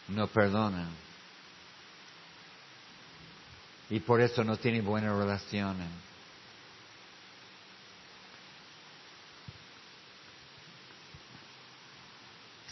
No 0.10 0.28
perdonan. 0.28 0.89
Y 3.89 4.00
por 4.00 4.22
eso 4.22 4.44
no 4.44 4.58
tienen 4.58 4.86
buenas 4.86 5.18
relaciones. 5.18 5.88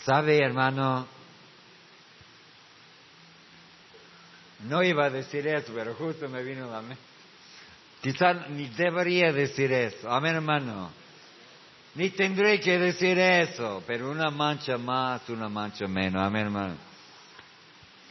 ¿Sabe, 0.06 0.38
hermano? 0.38 1.08
No 4.68 4.84
iba 4.84 5.06
a 5.06 5.10
decir 5.10 5.48
eso, 5.48 5.72
pero 5.74 5.94
justo 5.96 6.28
me 6.28 6.44
vino 6.44 6.66
a 6.66 6.68
la 6.68 6.82
mente. 6.82 7.02
Ni 8.50 8.68
debería 8.68 9.32
decir 9.32 9.72
eso. 9.72 10.10
Amén, 10.10 10.36
hermano. 10.36 10.92
Ni 11.96 12.12
tendré 12.12 12.60
que 12.60 12.78
decir 12.78 13.18
eso, 13.18 13.84
pero 13.86 14.10
una 14.12 14.30
mancha 14.30 14.78
más, 14.78 15.28
una 15.30 15.50
mancha 15.50 15.88
menos. 15.88 16.22
Amén, 16.22 16.46
hermano. 16.46 16.76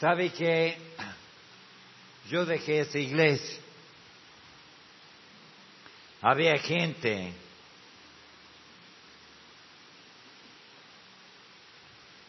¿Sabe 0.00 0.30
que 0.30 0.76
yo 2.28 2.44
dejé 2.44 2.80
esa 2.80 2.98
iglesia? 2.98 3.60
Había 6.20 6.58
gente 6.58 7.32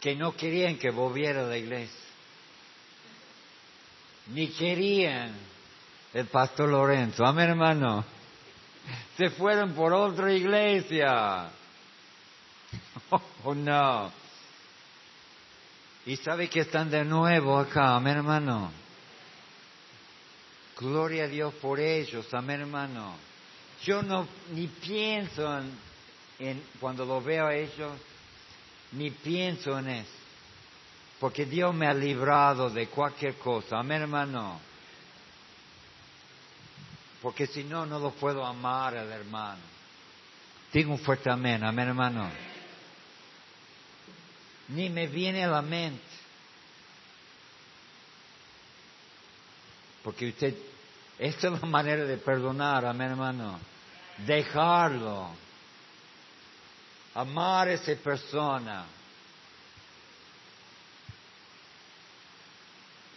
que 0.00 0.16
no 0.16 0.34
querían 0.34 0.78
que 0.78 0.90
volviera 0.90 1.44
a 1.44 1.48
la 1.48 1.58
iglesia. 1.58 2.00
Ni 4.28 4.48
querían 4.48 5.34
el 6.14 6.26
pastor 6.26 6.70
Lorenzo. 6.70 7.24
Amén, 7.24 7.50
hermano. 7.50 8.04
Se 9.16 9.30
fueron 9.30 9.74
por 9.74 9.92
otra 9.92 10.32
iglesia. 10.32 11.50
Oh, 13.42 13.54
no. 13.54 14.12
Y 16.06 16.16
sabe 16.18 16.48
que 16.48 16.60
están 16.60 16.90
de 16.90 17.04
nuevo 17.04 17.58
acá. 17.58 17.96
Amén, 17.96 18.18
hermano. 18.18 18.70
Gloria 20.78 21.24
a 21.24 21.26
Dios 21.26 21.54
por 21.54 21.80
ellos. 21.80 22.32
Amén, 22.32 22.60
hermano. 22.60 23.14
Yo 23.82 24.02
no 24.02 24.28
ni 24.52 24.68
pienso 24.68 25.58
en, 25.58 25.72
en 26.38 26.62
cuando 26.78 27.04
lo 27.04 27.20
veo 27.20 27.46
a 27.46 27.54
ellos 27.54 27.92
ni 28.92 29.10
pienso 29.10 29.78
en 29.78 29.88
eso. 29.88 30.10
Porque 31.18 31.44
Dios 31.44 31.74
me 31.74 31.86
ha 31.86 31.94
librado 31.94 32.70
de 32.70 32.88
cualquier 32.88 33.36
cosa. 33.36 33.78
Amén, 33.78 34.02
hermano. 34.02 34.58
Porque 37.20 37.46
si 37.46 37.62
no, 37.64 37.84
no 37.84 37.98
lo 37.98 38.12
puedo 38.12 38.44
amar 38.44 38.96
al 38.96 39.12
hermano. 39.12 39.60
Digo 40.72 40.92
un 40.92 40.98
fuerte 40.98 41.30
amén, 41.30 41.62
amén, 41.62 41.88
hermano. 41.88 42.30
Ni 44.68 44.88
me 44.88 45.06
viene 45.08 45.44
a 45.44 45.48
la 45.48 45.62
mente. 45.62 46.00
Porque 50.02 50.28
usted, 50.28 50.54
esta 51.18 51.48
es 51.48 51.60
la 51.60 51.66
manera 51.68 52.04
de 52.04 52.16
perdonar, 52.16 52.86
amén, 52.86 53.10
hermano. 53.10 53.60
Dejarlo 54.26 55.28
amar 57.14 57.68
a 57.68 57.72
esa 57.72 57.94
persona. 57.96 58.84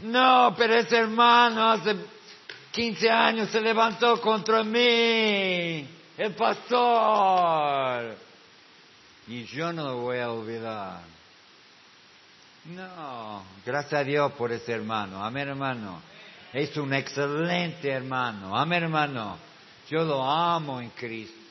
No, 0.01 0.53
pero 0.57 0.75
ese 0.75 0.97
hermano 0.97 1.71
hace 1.71 1.95
15 2.71 3.09
años 3.09 3.49
se 3.49 3.61
levantó 3.61 4.19
contra 4.19 4.63
mí, 4.63 5.87
el 6.17 6.33
pastor. 6.35 8.17
Y 9.27 9.45
yo 9.45 9.71
no 9.71 9.83
lo 9.83 9.97
voy 9.97 10.19
a 10.19 10.31
olvidar. 10.31 11.01
No, 12.65 13.43
gracias 13.65 13.93
a 13.93 14.03
Dios 14.03 14.31
por 14.33 14.51
ese 14.51 14.73
hermano. 14.73 15.23
Amén, 15.23 15.49
hermano. 15.49 16.01
Es 16.51 16.75
un 16.77 16.93
excelente 16.93 17.89
hermano. 17.89 18.57
Amén, 18.57 18.83
hermano. 18.83 19.37
Yo 19.89 20.03
lo 20.03 20.23
amo 20.23 20.81
en 20.81 20.89
Cristo. 20.89 21.42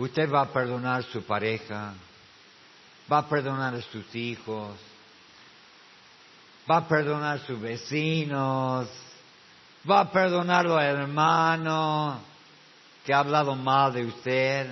Usted 0.00 0.30
va 0.30 0.40
a 0.40 0.46
perdonar 0.46 1.00
a 1.00 1.02
su 1.02 1.22
pareja, 1.24 1.92
va 3.06 3.18
a 3.18 3.28
perdonar 3.28 3.74
a 3.74 3.82
sus 3.82 4.14
hijos, 4.14 4.78
va 6.68 6.78
a 6.78 6.88
perdonar 6.88 7.36
a 7.36 7.46
sus 7.46 7.60
vecinos, 7.60 8.88
va 9.84 10.00
a 10.00 10.10
perdonar 10.10 10.66
a 10.66 10.86
hermano 10.86 12.18
que 13.04 13.12
ha 13.12 13.18
hablado 13.18 13.54
mal 13.54 13.92
de 13.92 14.06
usted. 14.06 14.70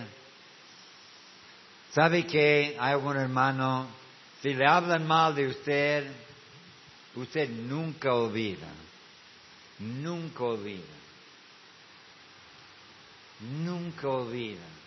¿Sabe 1.92 2.26
que 2.26 2.74
hay 2.80 2.92
algún 2.94 3.18
hermano, 3.18 3.86
si 4.40 4.54
le 4.54 4.66
hablan 4.66 5.06
mal 5.06 5.34
de 5.34 5.46
usted, 5.46 6.10
usted 7.14 7.50
nunca 7.50 8.14
olvida, 8.14 8.68
nunca 9.78 10.42
olvida, 10.44 10.96
nunca 13.40 14.08
olvida? 14.08 14.77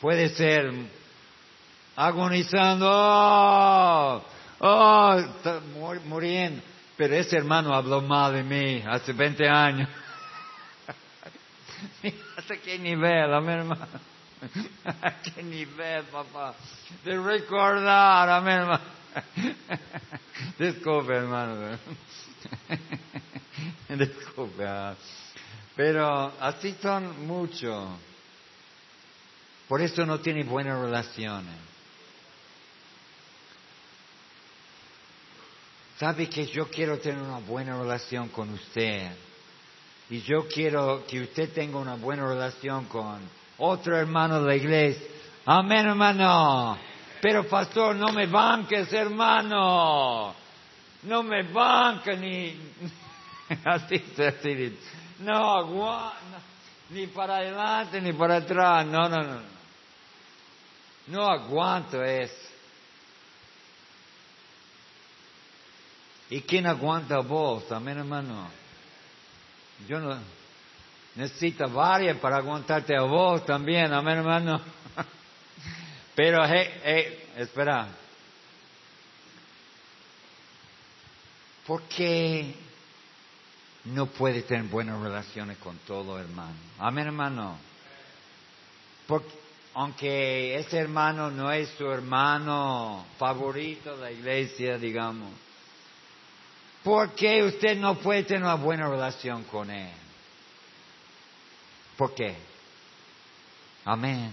Puede 0.00 0.28
ser 0.30 0.72
agonizando, 1.96 2.86
oh, 2.90 4.22
oh, 4.60 5.22
muriendo. 6.04 6.62
Pero 6.96 7.14
ese 7.14 7.36
hermano 7.36 7.74
habló 7.74 8.00
mal 8.00 8.32
de 8.32 8.42
mí 8.42 8.82
hace 8.86 9.12
20 9.12 9.48
años. 9.48 9.88
¿Hasta 12.36 12.56
qué 12.58 12.78
nivel, 12.78 13.32
amén, 13.34 13.58
hermano? 13.58 13.86
¿A 15.02 15.10
qué 15.22 15.42
nivel, 15.42 16.04
papá? 16.04 16.54
De 17.04 17.18
recordar, 17.18 18.28
amén, 18.30 18.58
hermano. 18.60 18.84
Disculpe, 20.58 21.14
hermano. 21.14 21.78
Disculpe. 23.88 24.66
Ah. 24.66 24.94
Pero 25.74 26.32
así 26.40 26.74
son 26.80 27.26
muchos. 27.26 27.88
Por 29.68 29.80
eso 29.80 30.06
no 30.06 30.20
tiene 30.20 30.44
buenas 30.44 30.80
relaciones. 30.80 31.54
Sabe 35.98 36.28
que 36.28 36.46
yo 36.46 36.68
quiero 36.68 36.98
tener 36.98 37.22
una 37.22 37.38
buena 37.38 37.78
relación 37.78 38.28
con 38.28 38.50
usted. 38.50 39.10
Y 40.10 40.20
yo 40.20 40.46
quiero 40.46 41.04
que 41.06 41.22
usted 41.22 41.52
tenga 41.52 41.78
una 41.78 41.96
buena 41.96 42.28
relación 42.28 42.84
con 42.84 43.18
otro 43.58 43.96
hermano 43.96 44.40
de 44.40 44.46
la 44.46 44.56
iglesia. 44.56 45.06
Amén, 45.46 45.86
hermano. 45.86 46.78
Pero 47.20 47.48
pastor, 47.48 47.96
no 47.96 48.12
me 48.12 48.26
banques, 48.26 48.92
hermano. 48.92 50.34
No 51.02 51.22
me 51.22 51.42
banca 51.44 52.12
ni... 52.14 52.54
así, 53.64 54.04
así. 54.18 54.78
No, 55.20 56.12
ni 56.90 57.06
para 57.06 57.36
adelante 57.36 58.00
ni 58.00 58.12
para 58.12 58.36
atrás. 58.36 58.86
No, 58.86 59.08
no, 59.08 59.22
no. 59.22 59.55
No 61.06 61.28
aguanto 61.28 62.02
eso. 62.02 62.34
¿Y 66.28 66.40
quién 66.42 66.66
aguanta 66.66 67.20
vos? 67.20 67.70
Amén, 67.70 67.98
hermano. 67.98 68.48
Yo 69.88 70.00
no 70.00 70.18
necesito 71.14 71.68
varias 71.68 72.18
para 72.18 72.38
aguantarte 72.38 72.96
a 72.96 73.02
vos 73.02 73.44
también, 73.46 73.92
amén, 73.92 74.18
hermano. 74.18 74.60
Pero, 76.16 76.44
hey, 76.44 76.70
hey, 76.82 77.28
espera. 77.36 77.88
¿Por 81.66 81.82
qué 81.82 82.54
no 83.84 84.06
puede 84.06 84.42
tener 84.42 84.64
buenas 84.64 85.00
relaciones 85.00 85.58
con 85.58 85.76
todo 85.78 86.18
hermano? 86.18 86.54
Amén, 86.78 87.06
hermano. 87.06 87.58
Porque 89.06 89.45
aunque 89.78 90.56
ese 90.56 90.78
hermano 90.78 91.30
no 91.30 91.52
es 91.52 91.68
su 91.76 91.84
hermano 91.90 93.04
favorito 93.18 93.94
de 93.94 94.04
la 94.04 94.10
iglesia, 94.10 94.78
digamos, 94.78 95.30
¿por 96.82 97.14
qué 97.14 97.42
usted 97.42 97.76
no 97.76 97.96
puede 97.98 98.22
tener 98.22 98.44
una 98.44 98.54
buena 98.54 98.88
relación 98.88 99.44
con 99.44 99.70
él? 99.70 99.92
¿Por 101.98 102.14
qué? 102.14 102.36
Amén. 103.84 104.32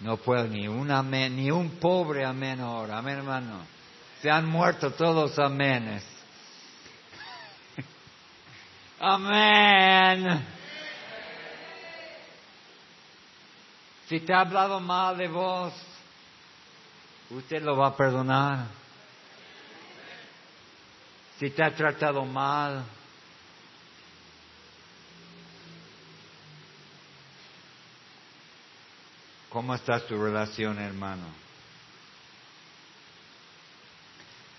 No 0.00 0.18
puedo 0.18 0.46
ni 0.48 0.68
un 0.68 0.90
amén, 0.90 1.36
ni 1.36 1.50
un 1.50 1.70
pobre 1.80 2.22
amén 2.22 2.60
ahora. 2.60 2.98
Amén, 2.98 3.16
hermano. 3.16 3.60
Se 4.20 4.30
han 4.30 4.44
muerto 4.44 4.92
todos 4.92 5.30
los 5.30 5.38
amenes. 5.38 6.04
amén. 9.00 10.65
Si 14.08 14.20
te 14.20 14.32
ha 14.32 14.40
hablado 14.40 14.78
mal 14.78 15.18
de 15.18 15.26
vos, 15.26 15.72
usted 17.30 17.60
lo 17.62 17.76
va 17.76 17.88
a 17.88 17.96
perdonar. 17.96 18.66
Si 21.40 21.50
te 21.50 21.62
ha 21.62 21.74
tratado 21.74 22.24
mal, 22.24 22.84
¿cómo 29.50 29.74
está 29.74 29.98
tu 30.06 30.22
relación, 30.22 30.78
hermano? 30.78 31.26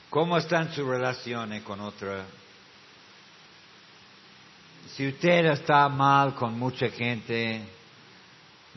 ¿Cómo 0.10 0.38
están 0.38 0.74
sus 0.74 0.86
relaciones 0.86 1.64
con 1.64 1.80
otra? 1.80 2.26
Si 4.94 5.08
usted 5.08 5.46
está 5.46 5.88
mal 5.88 6.36
con 6.36 6.60
mucha 6.60 6.90
gente, 6.90 7.77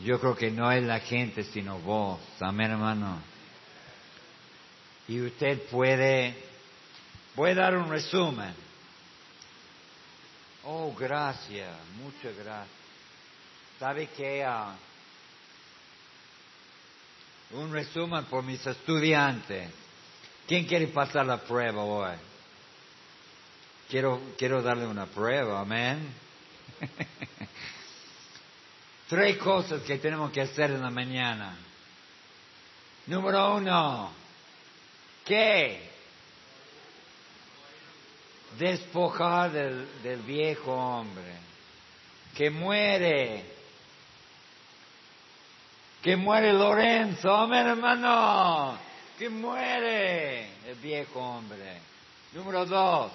yo 0.03 0.19
creo 0.19 0.35
que 0.35 0.51
no 0.51 0.71
es 0.71 0.83
la 0.83 0.99
gente, 0.99 1.43
sino 1.43 1.79
vos. 1.79 2.19
Amén, 2.39 2.71
hermano. 2.71 3.21
Y 5.07 5.21
usted 5.21 5.61
puede, 5.69 6.35
voy 7.35 7.51
a 7.51 7.55
dar 7.55 7.77
un 7.77 7.89
resumen. 7.89 8.53
Oh, 10.63 10.93
gracias, 10.97 11.75
muchas 12.01 12.35
gracias. 12.37 12.77
¿Sabe 13.79 14.07
qué? 14.15 14.43
Ah, 14.43 14.75
un 17.53 17.71
resumen 17.71 18.25
por 18.25 18.43
mis 18.43 18.65
estudiantes. 18.65 19.69
¿Quién 20.47 20.65
quiere 20.65 20.87
pasar 20.87 21.25
la 21.25 21.37
prueba 21.37 21.83
hoy? 21.83 22.15
Quiero, 23.89 24.21
quiero 24.37 24.61
darle 24.61 24.87
una 24.87 25.05
prueba, 25.05 25.59
amén. 25.59 26.13
Tres 29.11 29.37
cosas 29.37 29.81
que 29.81 29.97
tenemos 29.97 30.31
que 30.31 30.39
hacer 30.39 30.71
en 30.71 30.81
la 30.81 30.89
mañana. 30.89 31.57
Número 33.07 33.55
uno, 33.55 34.13
¿qué? 35.25 35.91
Despojar 38.57 39.51
del, 39.51 40.01
del 40.01 40.21
viejo 40.21 40.71
hombre 40.71 41.51
que 42.35 42.49
muere. 42.49 43.45
Que 46.01 46.15
muere 46.15 46.53
Lorenzo, 46.53 47.35
amén 47.35 47.67
hermano. 47.67 48.77
Que 49.17 49.29
muere 49.29 50.49
el 50.67 50.75
viejo 50.81 51.19
hombre. 51.19 51.79
Número 52.33 52.65
dos. 52.65 53.11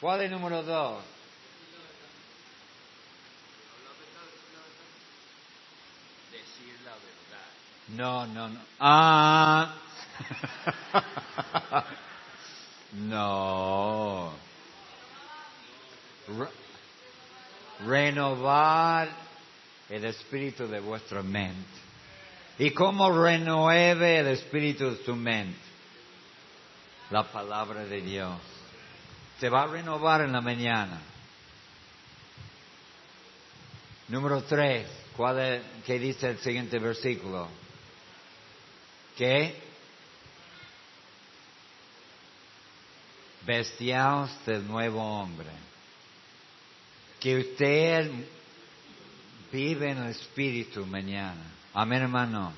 ¿Cuál 0.00 0.20
es 0.20 0.26
el 0.26 0.32
número 0.32 0.62
dos? 0.62 1.04
Decir 6.32 6.74
la 6.84 6.90
verdad. 6.90 7.50
No, 7.88 8.26
no, 8.26 8.48
no. 8.48 8.60
Ah. 8.80 9.74
no. 12.92 14.32
Re- 16.28 17.86
renovar 17.86 19.08
el 19.90 20.04
espíritu 20.06 20.66
de 20.66 20.80
vuestra 20.80 21.22
mente. 21.22 21.84
¿Y 22.58 22.70
cómo 22.70 23.10
renueve 23.10 24.18
el 24.20 24.28
espíritu 24.28 24.90
de 24.90 24.96
tu 24.96 25.14
mente? 25.14 25.58
La 27.10 27.24
palabra 27.24 27.84
de 27.84 28.00
Dios. 28.00 28.40
Se 29.40 29.48
va 29.50 29.64
a 29.64 29.66
renovar 29.66 30.22
en 30.22 30.32
la 30.32 30.40
mañana. 30.40 31.00
Número 34.08 34.42
tres. 34.42 34.86
¿Cuál 35.16 35.40
es, 35.40 35.62
¿Qué 35.84 35.98
dice 35.98 36.30
el 36.30 36.38
siguiente 36.38 36.78
versículo? 36.78 37.48
¿Qué? 39.16 39.54
Vestiaos 43.46 44.30
del 44.46 44.66
nuevo 44.66 45.00
hombre. 45.02 45.48
Que 47.20 47.36
usted 47.38 48.10
vive 49.52 49.90
en 49.90 49.98
el 49.98 50.10
Espíritu 50.10 50.84
mañana. 50.86 51.42
Amén, 51.74 52.02
hermano. 52.02 52.52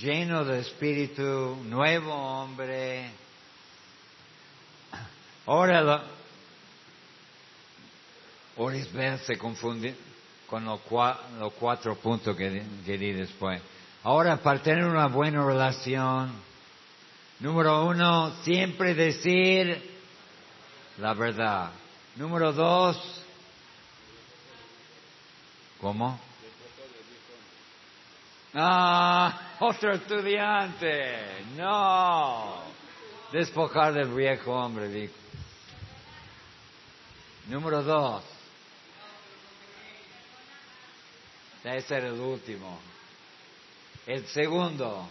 Lleno 0.00 0.44
de 0.44 0.60
Espíritu, 0.60 1.56
nuevo 1.64 2.14
hombre. 2.14 3.10
Ahora, 5.46 6.04
ahora 8.56 9.18
se 9.26 9.36
confunde 9.36 9.94
con 10.46 10.64
los, 10.64 10.80
cua- 10.82 11.18
los 11.38 11.52
cuatro 11.54 11.96
puntos 11.96 12.36
que, 12.36 12.62
que 12.86 12.98
di 12.98 13.12
después. 13.12 13.60
Ahora, 14.04 14.36
para 14.38 14.60
tener 14.60 14.84
una 14.84 15.06
buena 15.06 15.44
relación, 15.46 16.32
número 17.38 17.86
uno, 17.86 18.34
siempre 18.42 18.94
decir 18.94 20.00
la 20.98 21.14
verdad. 21.14 21.70
Número 22.16 22.52
dos, 22.52 22.96
¿cómo? 25.80 26.18
Ah, 28.54 29.56
otro 29.60 29.92
estudiante. 29.92 31.44
No. 31.56 32.60
Despojar 33.32 33.94
del 33.94 34.08
viejo 34.08 34.52
hombre, 34.52 34.88
dijo. 34.88 35.14
Número 37.46 37.82
dos. 37.82 38.24
Debe 41.64 41.80
ser 41.82 42.04
el 42.04 42.20
último. 42.20 42.91
El 44.06 44.26
segundo. 44.26 45.08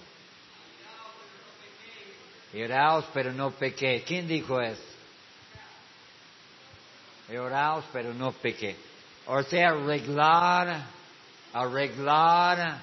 Oraos 2.54 3.06
pero 3.14 3.32
no 3.32 3.52
pequé. 3.52 4.04
¿Quién 4.06 4.28
dijo 4.28 4.60
eso? 4.62 4.82
Oraos 7.40 7.86
pero 7.94 8.14
no 8.14 8.34
pequé. 8.34 8.76
O 9.26 9.42
sea, 9.44 9.70
arreglar, 9.70 10.84
arreglar, 11.54 12.80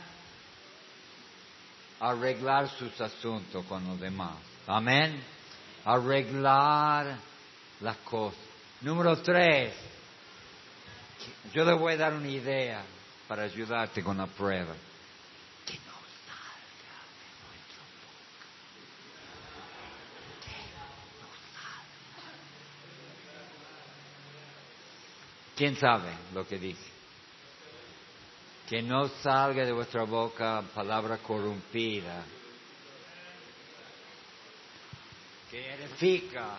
arreglar 2.00 2.70
sus 2.70 2.98
asuntos 3.00 3.64
con 3.66 3.86
los 3.86 4.00
demás. 4.00 4.36
Amén. 4.66 5.22
Arreglar 5.84 7.18
las 7.80 7.96
cosas. 7.98 8.40
Número 8.80 9.20
tres. 9.20 9.74
Yo 11.52 11.64
le 11.64 11.72
voy 11.74 11.94
a 11.94 11.96
dar 11.96 12.14
una 12.14 12.28
idea 12.28 12.82
para 13.26 13.42
ayudarte 13.42 14.02
con 14.02 14.18
la 14.18 14.26
prueba. 14.26 14.74
Que 15.66 15.74
no 15.74 15.98
salga 16.26 16.94
de 17.16 17.26
nuestra 17.42 17.82
boca. 18.04 18.38
Que 20.44 20.56
no 20.76 20.86
salga. 25.34 25.47
¿Quién 25.58 25.74
sabe 25.74 26.12
lo 26.32 26.46
que 26.46 26.56
dije? 26.56 26.88
Que 28.68 28.80
no 28.80 29.08
salga 29.08 29.64
de 29.64 29.72
vuestra 29.72 30.04
boca 30.04 30.62
palabra 30.72 31.18
corrompida. 31.18 32.22
Que 35.50 35.74
edifica. 35.74 36.58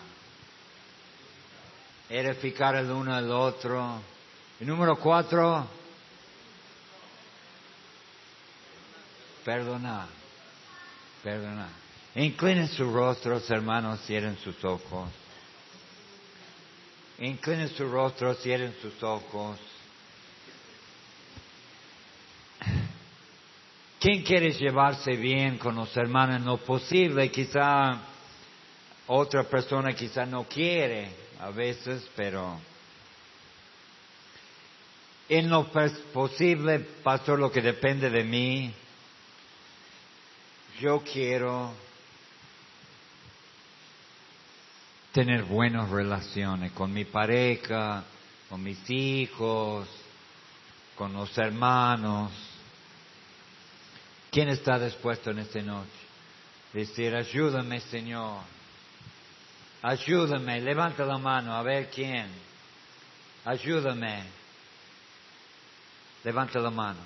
Edificar 2.10 2.76
el 2.76 2.92
uno 2.92 3.16
al 3.16 3.32
otro. 3.32 4.02
Y 4.60 4.66
número 4.66 4.98
cuatro, 4.98 5.66
perdonar. 9.46 10.10
Perdonar. 11.24 11.70
Inclinen 12.16 12.68
sus 12.68 12.92
rostros, 12.92 13.50
hermanos, 13.50 14.02
cierren 14.06 14.38
sus 14.40 14.62
ojos. 14.66 15.08
Inclinen 17.20 17.70
sus 17.70 17.92
rostros, 17.92 18.42
cierren 18.42 18.74
sus 18.82 19.02
ojos. 19.04 19.60
¿Quién 24.00 24.24
quiere 24.24 24.52
llevarse 24.52 25.18
bien 25.18 25.58
con 25.58 25.76
los 25.76 25.96
hermanos 25.98 26.38
en 26.38 26.46
lo 26.46 26.58
posible? 26.58 27.30
Quizá 27.30 28.00
otra 29.08 29.44
persona 29.44 29.94
quizá 29.94 30.26
no 30.26 30.46
quiere 30.46 31.10
a 31.42 31.50
veces, 31.50 32.10
pero 32.16 32.58
en 35.28 35.50
lo 35.50 35.68
posible, 36.14 36.80
pastor, 36.80 37.38
lo 37.40 37.52
que 37.52 37.62
depende 37.62 38.10
de 38.10 38.24
mí, 38.24 38.74
yo 40.80 41.02
quiero 41.02 41.74
tener 45.12 45.44
buenas 45.44 45.90
relaciones 45.90 46.72
con 46.74 46.94
mi 46.94 47.06
pareja, 47.06 48.04
con 48.48 48.64
mis 48.64 48.90
hijos, 48.90 49.88
con 50.96 51.14
los 51.14 51.38
hermanos. 51.38 52.32
¿Quién 54.32 54.50
está 54.50 54.78
dispuesto 54.78 55.32
en 55.32 55.40
esta 55.40 55.62
noche? 55.62 55.90
Decir, 56.74 57.16
ayúdame, 57.16 57.80
Señor. 57.82 58.42
Ayúdame. 59.82 60.62
Levanta 60.62 61.04
la 61.06 61.18
mano, 61.18 61.54
a 61.54 61.64
ver 61.64 61.90
quién. 61.90 62.28
Ayúdame. 63.46 64.24
Levanta 66.24 66.60
la 66.60 66.70
mano. 66.70 67.00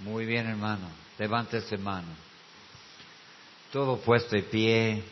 Muy 0.00 0.26
bien, 0.26 0.46
hermano. 0.46 0.88
Levanta 1.18 1.56
esa 1.56 1.76
mano. 1.78 2.08
Todo 3.74 3.96
puesto 3.96 4.36
de 4.36 4.42
pie. 4.44 5.02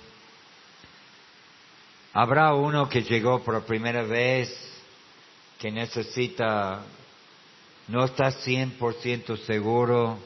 Habrá 2.13 2.55
uno 2.55 2.89
que 2.89 3.03
llegó 3.03 3.43
por 3.43 3.61
primera 3.65 4.05
vez, 4.05 4.57
que 5.59 5.73
necesita, 5.73 6.81
no 7.89 8.05
está 8.05 8.31
100% 8.31 9.37
seguro 9.47 10.17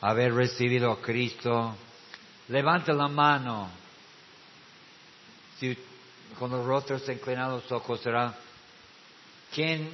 haber 0.00 0.32
recibido 0.32 0.90
a 0.90 1.02
Cristo. 1.02 1.76
Levante 2.48 2.94
la 2.94 3.06
mano. 3.06 3.68
Con 6.38 6.50
los 6.50 6.64
rostros 6.64 7.06
inclinados, 7.10 7.70
ojos 7.70 8.00
será. 8.00 8.34
¿Quién, 9.54 9.90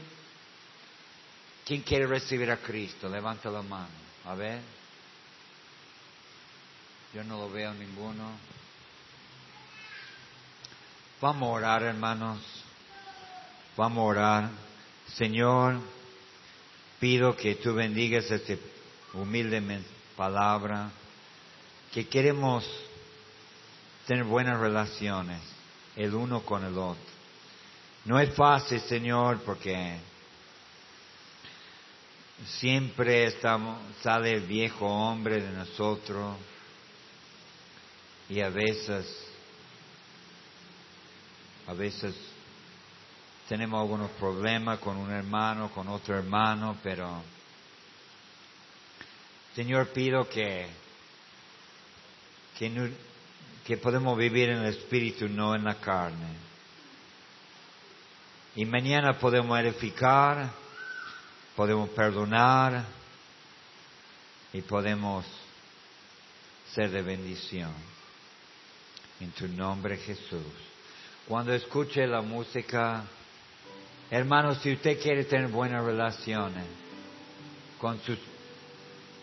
¿Quién 1.65 1.83
quiere 1.83 2.07
recibir 2.07 2.53
a 2.53 2.57
Cristo? 2.59 3.09
Levanta 3.09 3.51
la 3.51 3.63
mano. 3.63 3.89
A 4.27 4.37
ver. 4.37 4.84
Yo 7.15 7.23
no 7.23 7.39
lo 7.39 7.49
veo 7.49 7.73
ninguno. 7.75 8.29
Vamos 11.21 11.49
a 11.49 11.53
orar, 11.53 11.83
hermanos. 11.85 12.41
Vamos 13.77 13.99
a 13.99 14.03
orar. 14.03 14.51
Señor, 15.15 15.79
pido 16.99 17.37
que 17.37 17.55
tú 17.55 17.73
bendigas 17.73 18.29
esta 18.33 18.55
humilde 19.13 19.63
palabra, 20.17 20.91
que 21.93 22.09
queremos 22.09 22.69
tener 24.09 24.25
buenas 24.25 24.59
relaciones 24.59 25.41
el 25.95 26.13
uno 26.15 26.45
con 26.45 26.65
el 26.65 26.77
otro. 26.77 27.15
No 28.07 28.19
es 28.19 28.35
fácil, 28.35 28.81
Señor, 28.81 29.41
porque 29.45 29.99
siempre 32.59 33.27
estamos, 33.27 33.81
sale 34.03 34.33
el 34.33 34.41
viejo 34.41 34.85
hombre 34.85 35.41
de 35.41 35.53
nosotros 35.53 36.35
y 38.29 38.41
a 38.41 38.49
veces, 38.49 39.07
a 41.67 41.75
veces 41.75 42.15
tenemos 43.49 43.81
algunos 43.81 44.11
problemas 44.13 44.79
con 44.79 44.97
un 44.97 45.11
hermano, 45.11 45.71
con 45.71 45.89
otro 45.89 46.17
hermano, 46.17 46.77
pero 46.83 47.23
Señor 49.55 49.89
pido 49.89 50.29
que 50.29 50.85
que, 52.59 53.77
podemos 53.77 54.17
vivir 54.17 54.51
en 54.51 54.59
el 54.59 54.75
espíritu, 54.75 55.29
no 55.29 55.55
en 55.55 55.65
la 55.65 55.75
carne. 55.77 56.29
Y 58.57 58.65
mañana 58.65 59.19
podemos 59.19 59.59
edificar, 59.59 60.51
podemos 61.57 61.89
perdonar 61.91 62.85
y 64.53 64.63
podemos 64.63 65.25
ser 66.73 66.91
de 66.91 67.03
bendición. 67.03 67.73
En 69.25 69.31
tu 69.33 69.49
nombre 69.49 69.97
Jesús. 69.97 70.53
Cuando 71.27 71.55
escuche 71.55 72.07
la 72.07 72.21
música, 72.21 73.05
hermanos, 74.11 74.59
si 74.63 74.71
usted 74.75 75.01
quiere 75.01 75.25
tener 75.25 75.49
buenas 75.49 75.83
relaciones 75.83 76.67
con 77.81 77.99
sus, 78.03 78.19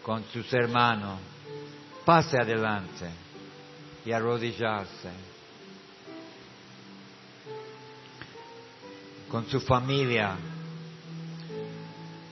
con 0.02 0.24
sus 0.34 0.52
hermanos, 0.54 1.20
pase 2.04 2.36
adelante 2.42 3.10
y 4.04 4.12
arrodillarse. 4.12 5.12
Con 9.30 9.48
su 9.48 9.60
familia, 9.62 10.36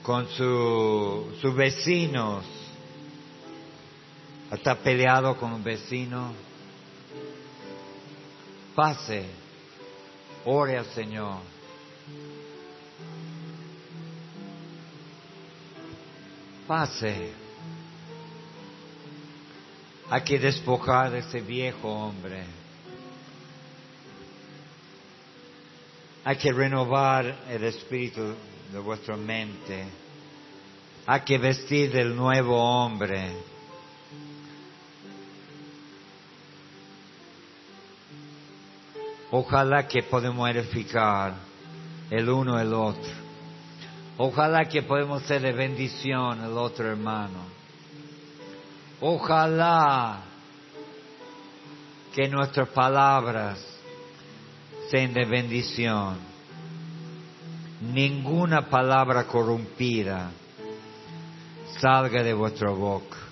con 0.02 0.26
su- 0.30 1.36
sus 1.40 1.54
vecinos. 1.54 2.44
Está 4.50 4.74
peleado 4.74 5.36
con 5.36 5.52
un 5.52 5.62
vecino. 5.62 6.49
Pase, 8.80 9.26
ore 10.46 10.78
al 10.78 10.86
Señor. 10.86 11.40
Pase. 16.66 17.30
Hay 20.08 20.22
que 20.22 20.38
despojar 20.38 21.10
de 21.10 21.18
ese 21.18 21.42
viejo 21.42 21.90
hombre. 21.90 22.42
Hay 26.24 26.38
que 26.38 26.50
renovar 26.50 27.26
el 27.50 27.64
espíritu 27.64 28.34
de 28.72 28.78
vuestra 28.78 29.14
mente. 29.14 29.84
Hay 31.04 31.20
que 31.20 31.36
vestir 31.36 31.92
del 31.92 32.16
nuevo 32.16 32.56
hombre. 32.56 33.30
Ojalá 39.32 39.86
que 39.86 40.02
podamos 40.02 40.50
edificar 40.50 41.34
el 42.10 42.28
uno 42.28 42.58
el 42.58 42.74
otro. 42.74 43.12
Ojalá 44.18 44.64
que 44.64 44.82
podamos 44.82 45.22
ser 45.22 45.42
de 45.42 45.52
bendición 45.52 46.44
el 46.44 46.58
otro 46.58 46.88
hermano. 46.88 47.44
Ojalá 49.00 50.20
que 52.14 52.28
nuestras 52.28 52.68
palabras 52.70 53.64
sean 54.90 55.14
de 55.14 55.24
bendición. 55.24 56.18
Ninguna 57.80 58.68
palabra 58.68 59.24
corrompida 59.24 60.32
salga 61.80 62.22
de 62.22 62.34
vuestra 62.34 62.70
boca. 62.70 63.29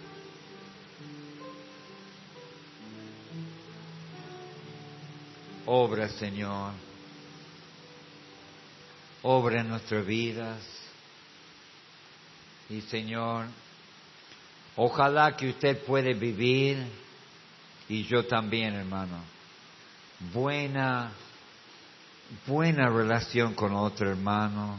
Obra, 5.70 6.08
Señor. 6.08 6.72
Obra 9.22 9.60
en 9.60 9.68
nuestras 9.68 10.06
vidas. 10.06 10.62
Y, 12.70 12.80
Señor, 12.82 13.46
Ojalá 14.80 15.36
que 15.36 15.48
usted 15.48 15.84
puede 15.84 16.14
vivir, 16.14 16.78
y 17.88 18.04
yo 18.04 18.24
también, 18.26 18.74
hermano, 18.74 19.18
buena, 20.32 21.10
buena 22.46 22.88
relación 22.88 23.54
con 23.54 23.74
otro 23.74 24.08
hermano, 24.08 24.78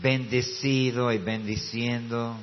bendecido 0.00 1.12
y 1.12 1.18
bendiciendo, 1.18 2.38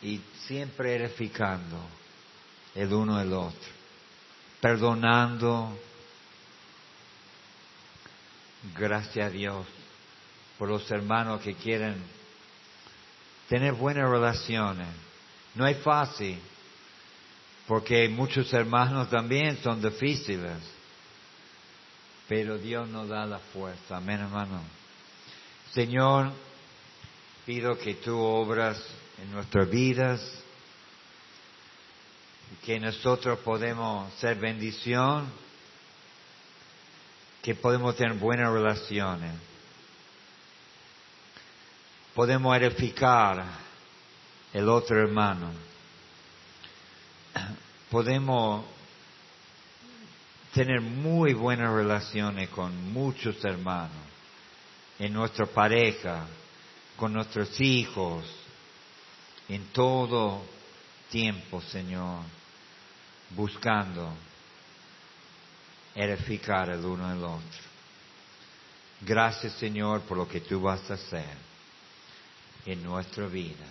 y 0.00 0.20
siempre 0.46 0.94
edificando 0.94 1.84
el 2.76 2.92
uno 2.92 3.20
el 3.20 3.32
otro, 3.32 3.68
perdonando. 4.62 5.76
Gracias 8.78 9.26
a 9.26 9.28
Dios 9.28 9.66
por 10.56 10.68
los 10.68 10.88
hermanos 10.88 11.40
que 11.40 11.54
quieren 11.54 11.96
tener 13.48 13.72
buenas 13.72 14.08
relaciones. 14.08 14.86
No 15.56 15.66
es 15.66 15.76
fácil, 15.78 16.38
porque 17.66 18.08
muchos 18.08 18.52
hermanos 18.52 19.10
también 19.10 19.58
son 19.64 19.82
difíciles, 19.82 20.58
pero 22.28 22.56
Dios 22.56 22.88
nos 22.88 23.08
da 23.08 23.26
la 23.26 23.40
fuerza. 23.40 23.96
Amén, 23.96 24.20
hermano. 24.20 24.62
Señor, 25.72 26.30
pido 27.44 27.76
que 27.76 27.94
tú 27.94 28.16
obras 28.16 28.80
en 29.20 29.32
nuestras 29.32 29.68
vidas 29.68 30.20
que 32.64 32.78
nosotros 32.78 33.38
podemos 33.40 34.12
ser 34.14 34.36
bendición, 34.36 35.30
que 37.42 37.54
podemos 37.54 37.96
tener 37.96 38.14
buenas 38.14 38.52
relaciones 38.52 39.32
podemos 42.14 42.56
edificar 42.56 43.44
el 44.52 44.68
otro 44.68 45.00
hermano. 45.00 45.50
Podemos 47.90 48.64
tener 50.54 50.80
muy 50.80 51.32
buenas 51.32 51.72
relaciones 51.72 52.48
con 52.50 52.92
muchos 52.92 53.42
hermanos, 53.44 53.96
en 54.98 55.12
nuestra 55.12 55.46
pareja, 55.46 56.26
con 56.96 57.12
nuestros 57.12 57.58
hijos, 57.60 58.24
en 59.48 59.66
todo 59.68 60.42
tiempo, 61.10 61.60
Señor, 61.62 62.20
buscando 63.36 64.12
edificar 65.94 66.70
el 66.70 66.84
uno 66.84 67.06
al 67.06 67.22
otro. 67.22 67.72
Gracias, 69.00 69.54
Señor, 69.54 70.02
por 70.02 70.16
lo 70.16 70.28
que 70.28 70.40
tú 70.40 70.60
vas 70.60 70.90
a 70.90 70.94
hacer 70.94 71.36
en 72.66 72.82
nuestra 72.82 73.26
vida. 73.26 73.66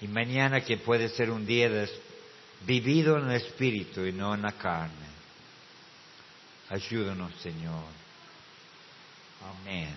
Y 0.00 0.08
mañana 0.08 0.62
que 0.62 0.78
puede 0.78 1.08
ser 1.10 1.30
un 1.30 1.46
día 1.46 1.68
de- 1.68 1.90
vivido 2.66 3.18
en 3.18 3.30
el 3.30 3.36
Espíritu 3.36 4.00
y 4.04 4.12
no 4.12 4.34
en 4.34 4.42
la 4.42 4.52
carne. 4.52 5.04
Ayúdanos, 6.70 7.32
Señor. 7.42 7.84
Amén. 9.60 9.94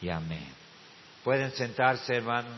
Y 0.00 0.08
amén. 0.08 0.48
Pueden 1.22 1.52
sentarse, 1.52 2.14
hermanos. 2.14 2.52